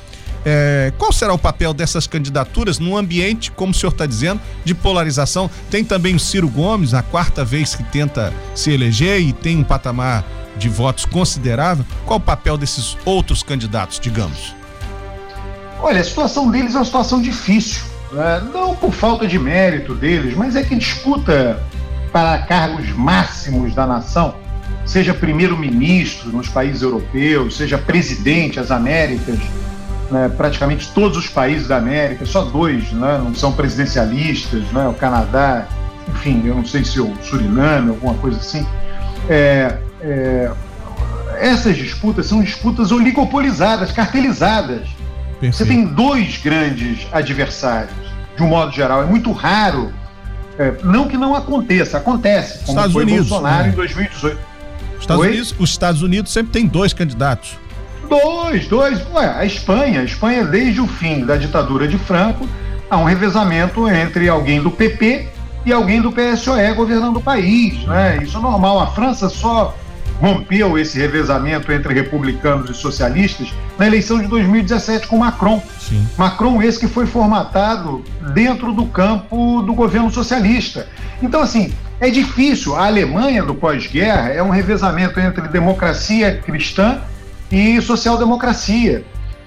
É, 0.46 0.92
qual 0.98 1.12
será 1.12 1.34
o 1.34 1.38
papel 1.38 1.74
dessas 1.74 2.06
candidaturas 2.06 2.80
num 2.80 2.98
ambiente, 2.98 3.52
como 3.52 3.72
o 3.72 3.74
senhor 3.76 3.92
está 3.92 4.06
dizendo, 4.06 4.42
de 4.64 4.76
polarização? 4.76 5.50
Tem 5.70 5.84
também 5.84 6.16
o 6.16 6.20
Ciro 6.20 6.50
Gomes, 6.50 6.94
a 6.94 7.02
quarta 7.02 7.46
vez 7.46 7.76
que 7.76 7.84
tenta 7.84 8.34
se 8.54 8.72
eleger 8.72 9.22
e 9.22 9.32
tem 9.32 9.58
um 9.58 9.64
patamar 9.64 10.26
de 10.58 10.70
votos 10.70 11.06
considerável. 11.06 11.86
Qual 12.06 12.20
o 12.20 12.22
papel 12.22 12.58
desses 12.58 12.98
outros 13.06 13.42
candidatos, 13.42 14.00
digamos? 14.00 14.54
Olha, 15.82 16.00
a 16.00 16.04
situação 16.04 16.50
deles 16.52 16.76
é 16.76 16.78
uma 16.78 16.86
situação 16.86 17.22
difícil 17.22 17.94
né? 18.14 18.48
não 18.54 18.76
por 18.76 18.94
falta 18.94 19.28
de 19.28 19.38
mérito 19.40 19.96
deles, 19.96 20.36
mas 20.36 20.56
é 20.56 20.64
que 20.64 20.76
disputa 20.76 21.62
para 22.12 22.38
cargos 22.44 22.90
máximos 22.92 23.74
da 23.74 23.88
nação, 23.88 24.36
seja 24.86 25.14
primeiro-ministro 25.14 26.32
nos 26.32 26.48
países 26.48 26.84
europeus, 26.84 27.58
seja 27.58 27.78
presidente 27.78 28.58
das 28.58 28.70
Américas, 28.70 29.40
né? 30.14 30.30
praticamente 30.30 30.92
todos 30.94 31.18
os 31.18 31.28
países 31.28 31.68
da 31.68 31.78
América, 31.78 32.26
só 32.26 32.46
dois 32.46 32.92
né? 32.92 33.20
não 33.24 33.34
são 33.34 33.52
presidencialistas, 33.52 34.62
né? 34.72 34.88
o 34.88 34.94
Canadá, 34.94 35.68
enfim, 36.08 36.44
eu 36.46 36.56
não 36.56 36.66
sei 36.66 36.86
se 36.86 37.02
o 37.02 37.12
Suriname, 37.24 37.90
alguma 37.90 38.14
coisa 38.14 38.38
assim. 38.38 38.66
É, 39.28 39.78
é, 40.02 40.52
essas 41.40 41.76
disputas 41.76 42.28
são 42.28 42.42
disputas 42.42 42.92
oligopolizadas, 42.92 43.92
cartelizadas. 43.92 44.88
Perfeito. 45.40 45.58
Você 45.58 45.66
tem 45.66 45.86
dois 45.86 46.38
grandes 46.38 47.08
adversários 47.12 47.92
de 48.38 48.44
um 48.44 48.48
modo 48.48 48.72
geral. 48.72 49.02
É 49.02 49.06
muito 49.06 49.32
raro. 49.32 49.92
É, 50.58 50.72
não 50.84 51.08
que 51.08 51.18
não 51.18 51.36
aconteça, 51.36 51.98
acontece. 51.98 52.60
Como 52.60 52.78
Estados 52.78 52.94
foi 52.94 53.04
Unidos, 53.04 53.28
Bolsonaro 53.28 53.64
né? 53.64 53.70
em 53.70 53.76
2018. 53.76 54.40
Estados 55.00 55.26
Unidos, 55.26 55.56
os 55.58 55.70
Estados 55.72 56.02
Unidos 56.02 56.32
sempre 56.32 56.54
tem 56.54 56.68
dois 56.68 56.94
candidatos. 56.94 57.58
Dois, 58.22 58.68
dois. 58.68 59.02
Ué, 59.12 59.26
a 59.26 59.44
Espanha, 59.44 60.02
a 60.02 60.04
Espanha, 60.04 60.46
desde 60.46 60.80
o 60.80 60.86
fim 60.86 61.26
da 61.26 61.36
ditadura 61.36 61.88
de 61.88 61.98
Franco, 61.98 62.48
há 62.88 62.96
um 62.96 63.06
revezamento 63.06 63.90
entre 63.90 64.30
alguém 64.30 64.62
do 64.62 64.70
PP 64.70 65.28
e 65.66 65.74
alguém 65.74 66.00
do 66.00 66.12
PSOE 66.12 66.74
governando 66.76 67.18
o 67.18 67.22
país. 67.22 67.84
Né? 67.86 68.20
Isso 68.22 68.38
é 68.38 68.40
normal. 68.40 68.80
A 68.80 68.88
França 68.88 69.30
só 69.30 69.76
rompeu 70.22 70.78
esse 70.78 71.00
revezamento 71.00 71.72
entre 71.72 71.92
republicanos 71.92 72.70
e 72.70 72.76
socialistas 72.76 73.52
na 73.80 73.88
eleição 73.88 74.20
de 74.20 74.28
2017 74.28 75.08
com 75.08 75.18
Macron. 75.18 75.60
Sim. 75.80 76.08
Macron, 76.16 76.62
esse 76.62 76.80
que 76.80 76.88
foi 76.88 77.08
formatado 77.08 78.04
dentro 78.32 78.74
do 78.74 78.86
campo 78.86 79.64
do 79.64 79.74
governo 79.74 80.12
socialista. 80.12 80.88
Então, 81.20 81.42
assim, 81.42 81.74
é 82.00 82.12
difícil. 82.12 82.76
A 82.76 82.86
Alemanha 82.86 83.42
do 83.42 83.56
pós-guerra 83.56 84.30
é 84.30 84.44
um 84.44 84.52
revezamento 84.52 85.20
entre 85.20 85.48
democracia 85.48 86.40
cristã 86.46 87.02
e 87.54 87.80
social-democracia. 87.82 89.06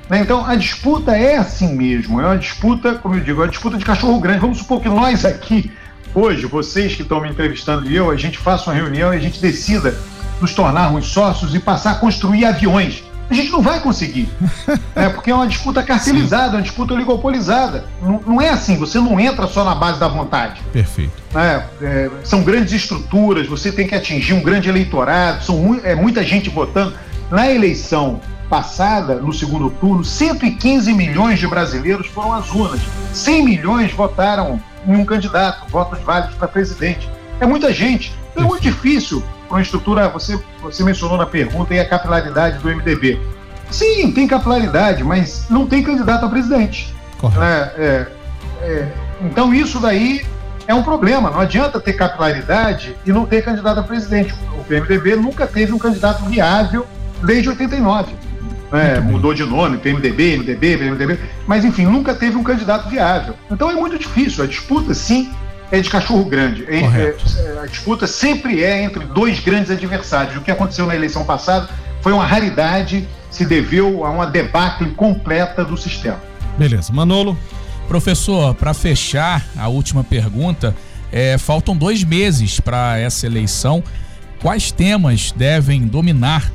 Né? 0.09 0.21
Então, 0.21 0.47
a 0.47 0.55
disputa 0.55 1.17
é 1.17 1.37
assim 1.37 1.75
mesmo. 1.75 2.21
É 2.21 2.27
uma 2.27 2.39
disputa, 2.39 2.95
como 2.95 3.17
eu 3.17 3.21
digo, 3.21 3.41
é 3.41 3.45
uma 3.45 3.51
disputa 3.51 3.77
de 3.77 3.85
cachorro 3.85 4.21
grande. 4.21 4.39
Vamos 4.39 4.59
supor 4.59 4.81
que 4.81 4.89
nós 4.89 5.25
aqui, 5.25 5.73
hoje, 6.15 6.47
vocês 6.47 6.95
que 6.95 7.03
estão 7.03 7.21
me 7.21 7.29
entrevistando 7.29 7.91
e 7.91 7.97
eu, 7.97 8.09
a 8.11 8.17
gente 8.17 8.39
faça 8.39 8.71
uma 8.71 8.77
reunião 8.77 9.13
e 9.13 9.17
a 9.17 9.21
gente 9.21 9.41
decida 9.41 9.99
nos 10.41 10.55
tornarmos 10.55 11.09
sócios 11.09 11.53
e 11.55 11.59
passar 11.59 11.93
a 11.93 11.95
construir 11.97 12.45
aviões. 12.45 13.03
A 13.29 13.35
gente 13.35 13.51
não 13.51 13.61
vai 13.61 13.81
conseguir, 13.81 14.29
né? 14.95 15.09
porque 15.09 15.33
é 15.33 15.35
uma 15.35 15.49
disputa 15.49 15.83
cartelizada, 15.83 16.59
uma 16.59 16.63
disputa 16.63 16.95
oligopolizada. 16.95 17.85
Não, 18.01 18.21
não, 18.25 18.41
é 18.41 18.51
assim, 18.51 18.77
você 18.77 19.01
não 19.01 19.19
entra 19.19 19.49
só 19.49 19.65
na 19.65 19.75
base 19.75 19.99
da 19.99 20.07
vontade. 20.07 20.61
Perfeito. 20.73 21.11
É, 21.35 21.65
é, 21.83 22.11
são 22.23 22.45
grandes 22.45 22.73
estruturas, 22.73 23.49
você 23.49 23.73
tem 23.73 23.85
que 23.85 23.97
atingir 23.97 24.33
um 24.33 24.41
grande 24.41 24.69
eleitorado, 24.69 25.43
são 25.43 25.81
é, 25.83 25.97
muita 25.97 26.23
gente 26.23 26.49
votando. 26.49 26.95
Na 27.31 27.51
eleição 27.51 28.21
passada, 28.49 29.17
no 29.17 29.33
segundo 29.33 29.71
turno, 29.71 30.05
115 30.05 30.93
milhões 30.93 31.39
de 31.39 31.47
brasileiros 31.47 32.07
foram 32.07 32.33
às 32.33 32.51
urnas. 32.53 32.81
100 33.13 33.45
milhões 33.45 33.93
votaram 33.93 34.61
em 34.87 34.95
um 34.95 35.05
candidato, 35.05 35.69
votos 35.69 35.99
válidos 36.01 36.37
para 36.37 36.47
presidente. 36.47 37.11
É 37.41 37.47
muita 37.47 37.73
gente. 37.73 38.15
Então 38.31 38.45
é 38.45 38.47
muito 38.47 38.63
difícil 38.63 39.23
uma 39.51 39.61
estrutura, 39.61 40.09
você, 40.09 40.41
você 40.61 40.85
mencionou 40.85 41.17
na 41.17 41.27
pergunta, 41.27 41.75
e 41.75 41.81
a 41.81 41.89
capilaridade 41.89 42.59
do 42.59 42.69
MDB. 42.69 43.21
Sim, 43.71 44.13
tem 44.13 44.29
capilaridade, 44.29 45.03
mas 45.03 45.47
não 45.51 45.67
tem 45.67 45.83
candidato 45.83 46.25
a 46.25 46.29
presidente. 46.29 46.95
Correto. 47.19 47.43
É, 47.43 47.75
é, 47.79 48.07
é, 48.63 48.93
então 49.23 49.53
isso 49.53 49.81
daí 49.81 50.25
é 50.69 50.75
um 50.75 50.83
problema. 50.83 51.31
Não 51.31 51.41
adianta 51.41 51.81
ter 51.81 51.95
capilaridade 51.95 52.97
e 53.05 53.13
não 53.13 53.27
ter 53.27 53.43
candidato 53.43 53.81
a 53.81 53.83
presidente. 53.83 54.35
O 54.59 54.65
PMDB 54.65 55.17
nunca 55.17 55.47
teve 55.47 55.73
um 55.73 55.79
candidato 55.79 56.25
viável 56.25 56.87
desde 57.23 57.49
89. 57.49 58.13
É, 58.73 58.99
mudou 58.99 59.33
de 59.33 59.45
nome, 59.45 59.79
PMDB, 59.79 60.39
MDB, 60.39 60.77
PMDB, 60.77 61.19
mas 61.47 61.65
enfim, 61.65 61.87
nunca 61.87 62.15
teve 62.15 62.37
um 62.37 62.43
candidato 62.43 62.89
viável. 62.89 63.35
Então 63.51 63.71
é 63.71 63.75
muito 63.75 63.99
difícil. 63.99 64.43
A 64.43 64.47
disputa, 64.47 64.93
sim, 64.93 65.31
é 65.71 65.81
de 65.81 65.89
cachorro 65.89 66.25
grande. 66.25 66.65
É, 66.69 66.81
é, 66.81 67.61
a 67.63 67.67
disputa 67.67 68.07
sempre 68.07 68.63
é 68.63 68.83
entre 68.83 69.05
dois 69.05 69.41
grandes 69.41 69.71
adversários. 69.71 70.37
O 70.37 70.41
que 70.41 70.51
aconteceu 70.51 70.87
na 70.87 70.95
eleição 70.95 71.25
passada 71.25 71.69
foi 72.01 72.13
uma 72.13 72.27
raridade, 72.27 73.09
se 73.31 73.45
deveu 73.45 74.05
a 74.05 74.11
uma 74.11 74.27
debacle 74.27 74.91
completa 74.91 75.65
do 75.65 75.77
sistema. 75.77 76.21
Beleza. 76.59 76.93
Manolo? 76.93 77.37
Professor, 77.89 78.55
para 78.55 78.75
fechar 78.75 79.45
a 79.57 79.69
última 79.69 80.03
pergunta, 80.03 80.75
é, 81.13 81.39
faltam 81.39 81.77
dois 81.77 82.03
meses 82.03 82.59
para 82.59 82.99
essa 82.99 83.27
eleição. 83.27 83.83
Quais 84.41 84.73
temas 84.73 85.31
devem 85.33 85.87
dominar 85.87 86.51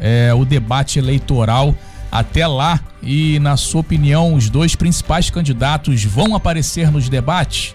é, 0.00 0.32
o 0.34 0.44
debate 0.44 0.98
eleitoral 0.98 1.74
até 2.10 2.46
lá. 2.46 2.80
E, 3.02 3.38
na 3.38 3.56
sua 3.56 3.80
opinião, 3.80 4.34
os 4.34 4.50
dois 4.50 4.74
principais 4.74 5.30
candidatos 5.30 6.02
vão 6.04 6.34
aparecer 6.34 6.90
nos 6.90 7.08
debates? 7.08 7.74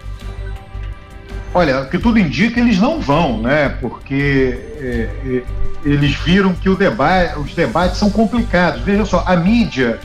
Olha, 1.54 1.82
o 1.82 1.90
que 1.90 2.00
tudo 2.00 2.18
indica, 2.18 2.60
eles 2.60 2.80
não 2.80 3.02
vão, 3.02 3.42
né? 3.42 3.70
Porque 3.82 4.58
é, 4.78 5.10
é, 5.26 5.44
eles 5.84 6.16
viram 6.16 6.54
que 6.54 6.70
os 6.70 7.54
debates 7.56 7.98
são 7.98 8.10
complicados. 8.10 8.82
Veja 8.82 9.06
só, 9.06 9.24
a 9.26 9.36
mídia 9.36 10.00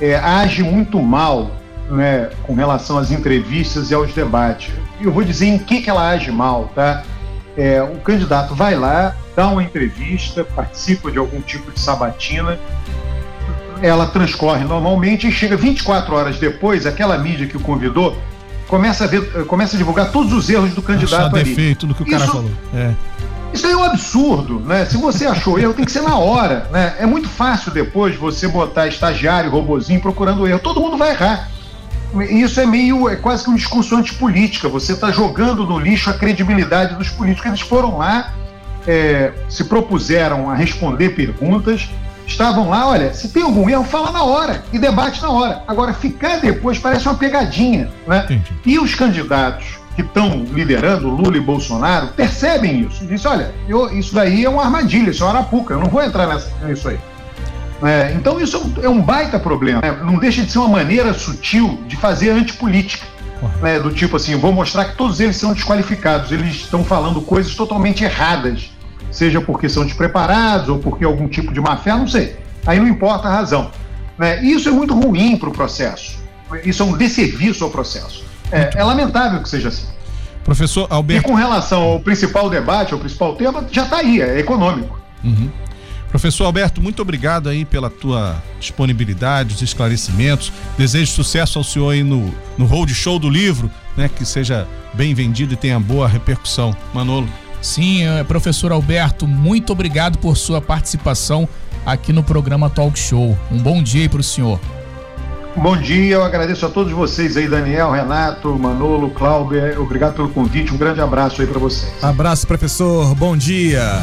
é, 0.00 0.16
age 0.16 0.62
muito 0.62 1.00
mal 1.00 1.50
né, 1.90 2.30
com 2.42 2.54
relação 2.54 2.98
às 2.98 3.10
entrevistas 3.10 3.90
e 3.90 3.94
aos 3.94 4.12
debates. 4.12 4.72
Eu 5.00 5.12
vou 5.12 5.24
dizer 5.24 5.46
em 5.46 5.58
que, 5.58 5.80
que 5.80 5.90
ela 5.90 6.08
age 6.08 6.30
mal, 6.30 6.70
tá? 6.74 7.04
É, 7.56 7.82
o 7.82 7.96
candidato 7.98 8.54
vai 8.54 8.76
lá, 8.76 9.14
dá 9.34 9.48
uma 9.48 9.62
entrevista, 9.62 10.44
participa 10.44 11.10
de 11.10 11.18
algum 11.18 11.40
tipo 11.40 11.70
de 11.72 11.80
sabatina, 11.80 12.58
ela 13.82 14.06
transcorre 14.06 14.64
normalmente 14.64 15.26
e 15.26 15.32
chega 15.32 15.56
24 15.56 16.14
horas 16.14 16.38
depois, 16.38 16.86
aquela 16.86 17.16
mídia 17.18 17.46
que 17.46 17.56
o 17.56 17.60
convidou 17.60 18.16
começa 18.68 19.04
a, 19.04 19.06
ver, 19.06 19.46
começa 19.46 19.76
a 19.76 19.78
divulgar 19.78 20.12
todos 20.12 20.32
os 20.32 20.48
erros 20.48 20.72
do 20.72 20.80
candidato 20.80 21.26
Achar 21.26 21.34
ali. 21.34 21.44
defeito 21.44 21.86
do 21.86 21.94
que 21.94 22.02
o 22.02 22.06
cara 22.06 22.24
isso, 22.24 22.32
falou. 22.32 22.50
É. 22.72 22.94
Isso 23.52 23.66
é 23.66 23.76
um 23.76 23.82
absurdo, 23.82 24.60
né? 24.60 24.84
Se 24.84 24.96
você 24.96 25.26
achou 25.26 25.58
erro, 25.58 25.74
tem 25.74 25.84
que 25.84 25.90
ser 25.90 26.02
na 26.02 26.16
hora, 26.16 26.68
né? 26.70 26.94
É 27.00 27.06
muito 27.06 27.28
fácil 27.28 27.72
depois 27.72 28.14
você 28.14 28.46
botar 28.46 28.86
estagiário, 28.86 29.50
robozinho 29.50 30.00
procurando 30.00 30.46
erro. 30.46 30.60
Todo 30.60 30.80
mundo 30.80 30.96
vai 30.96 31.10
errar. 31.10 31.50
Isso 32.28 32.60
é 32.60 32.66
meio, 32.66 33.08
é 33.08 33.16
quase 33.16 33.44
que 33.44 33.50
um 33.50 33.54
discurso 33.54 33.94
antipolítica. 33.96 34.68
Você 34.68 34.92
está 34.92 35.10
jogando 35.10 35.64
no 35.64 35.78
lixo 35.78 36.10
a 36.10 36.14
credibilidade 36.14 36.94
dos 36.96 37.08
políticos. 37.08 37.46
Eles 37.46 37.60
foram 37.60 37.98
lá, 37.98 38.32
é, 38.86 39.32
se 39.48 39.64
propuseram 39.64 40.50
a 40.50 40.54
responder 40.54 41.10
perguntas, 41.10 41.88
estavam 42.26 42.68
lá, 42.68 42.88
olha, 42.88 43.12
se 43.12 43.28
tem 43.28 43.42
algum 43.42 43.68
erro, 43.68 43.84
fala 43.84 44.10
na 44.10 44.22
hora 44.22 44.62
e 44.72 44.78
debate 44.78 45.20
na 45.22 45.30
hora. 45.30 45.62
Agora, 45.66 45.92
ficar 45.92 46.40
depois 46.40 46.78
parece 46.78 47.06
uma 47.06 47.14
pegadinha, 47.14 47.90
né? 48.06 48.22
Entendi. 48.24 48.52
E 48.64 48.78
os 48.78 48.94
candidatos 48.94 49.80
que 49.94 50.02
estão 50.02 50.44
liderando, 50.52 51.08
Lula 51.08 51.36
e 51.36 51.40
Bolsonaro, 51.40 52.08
percebem 52.08 52.80
isso. 52.80 53.04
Dizem, 53.04 53.30
olha, 53.30 53.54
eu, 53.68 53.92
isso 53.96 54.14
daí 54.14 54.44
é 54.44 54.48
uma 54.48 54.64
armadilha, 54.64 55.10
isso 55.10 55.22
é 55.22 55.26
uma 55.26 55.38
arapuca, 55.38 55.74
eu 55.74 55.80
não 55.80 55.88
vou 55.88 56.02
entrar 56.02 56.26
nessa, 56.26 56.50
nisso 56.64 56.88
aí. 56.88 56.98
É, 57.82 58.12
então 58.14 58.40
isso 58.40 58.72
é 58.82 58.88
um 58.88 59.00
baita 59.00 59.38
problema. 59.38 59.80
Né? 59.80 59.96
Não 60.04 60.18
deixa 60.18 60.42
de 60.42 60.50
ser 60.50 60.58
uma 60.58 60.68
maneira 60.68 61.14
sutil 61.14 61.80
de 61.86 61.96
fazer 61.96 62.30
antipolítica. 62.30 63.06
Né? 63.62 63.78
Do 63.80 63.90
tipo 63.90 64.16
assim, 64.16 64.36
vou 64.36 64.52
mostrar 64.52 64.84
que 64.86 64.96
todos 64.96 65.18
eles 65.18 65.36
são 65.36 65.54
desqualificados, 65.54 66.30
eles 66.30 66.56
estão 66.56 66.84
falando 66.84 67.22
coisas 67.22 67.54
totalmente 67.54 68.04
erradas, 68.04 68.70
seja 69.10 69.40
porque 69.40 69.68
são 69.68 69.84
despreparados 69.84 70.68
ou 70.68 70.78
porque 70.78 71.04
algum 71.04 71.26
tipo 71.26 71.52
de 71.52 71.60
má 71.60 71.76
fé, 71.76 71.92
não 71.92 72.06
sei. 72.06 72.36
Aí 72.66 72.78
não 72.78 72.86
importa 72.86 73.28
a 73.28 73.32
razão. 73.32 73.70
Né? 74.18 74.44
E 74.44 74.52
isso 74.52 74.68
é 74.68 74.72
muito 74.72 74.94
ruim 74.94 75.36
para 75.38 75.48
o 75.48 75.52
processo. 75.52 76.18
Isso 76.64 76.82
é 76.82 76.86
um 76.86 76.96
desserviço 76.96 77.64
ao 77.64 77.70
processo. 77.70 78.24
É, 78.52 78.70
é 78.74 78.84
lamentável 78.84 79.40
que 79.42 79.48
seja 79.48 79.68
assim. 79.68 79.86
Professor 80.44 80.86
Alberto. 80.90 81.22
E 81.22 81.24
com 81.24 81.34
relação 81.34 81.82
ao 81.82 82.00
principal 82.00 82.50
debate, 82.50 82.92
ao 82.92 82.98
principal 82.98 83.34
tema, 83.36 83.64
já 83.70 83.84
está 83.84 83.98
aí, 83.98 84.20
é 84.20 84.38
econômico. 84.38 85.00
Uhum. 85.22 85.48
Professor 86.10 86.44
Alberto, 86.44 86.82
muito 86.82 87.00
obrigado 87.00 87.48
aí 87.48 87.64
pela 87.64 87.88
tua 87.88 88.42
disponibilidade, 88.58 89.54
os 89.54 89.62
esclarecimentos. 89.62 90.52
Desejo 90.76 91.12
sucesso 91.12 91.58
ao 91.58 91.64
senhor 91.64 91.90
aí 91.90 92.02
no, 92.02 92.34
no 92.58 92.66
road 92.66 92.92
show 92.92 93.18
do 93.18 93.30
livro, 93.30 93.70
né? 93.96 94.10
Que 94.14 94.24
seja 94.24 94.66
bem 94.92 95.14
vendido 95.14 95.54
e 95.54 95.56
tenha 95.56 95.78
boa 95.78 96.08
repercussão. 96.08 96.76
Manolo. 96.92 97.28
Sim, 97.62 98.04
eh, 98.04 98.24
professor 98.24 98.72
Alberto, 98.72 99.26
muito 99.26 99.72
obrigado 99.72 100.18
por 100.18 100.36
sua 100.36 100.60
participação 100.60 101.48
aqui 101.86 102.12
no 102.12 102.24
programa 102.24 102.68
Talk 102.68 102.98
Show. 102.98 103.38
Um 103.50 103.58
bom 103.58 103.80
dia 103.80 104.02
aí 104.02 104.08
para 104.08 104.20
o 104.20 104.24
senhor. 104.24 104.58
Bom 105.56 105.76
dia, 105.76 106.14
eu 106.14 106.24
agradeço 106.24 106.64
a 106.64 106.70
todos 106.70 106.92
vocês 106.92 107.36
aí, 107.36 107.48
Daniel, 107.48 107.90
Renato, 107.90 108.48
Manolo, 108.58 109.10
Cláudio. 109.10 109.80
Obrigado 109.80 110.14
pelo 110.14 110.30
convite, 110.30 110.72
um 110.72 110.76
grande 110.76 111.00
abraço 111.00 111.40
aí 111.40 111.46
para 111.46 111.58
vocês. 111.58 111.92
Abraço, 112.02 112.46
professor, 112.46 113.14
bom 113.14 113.36
dia. 113.36 114.02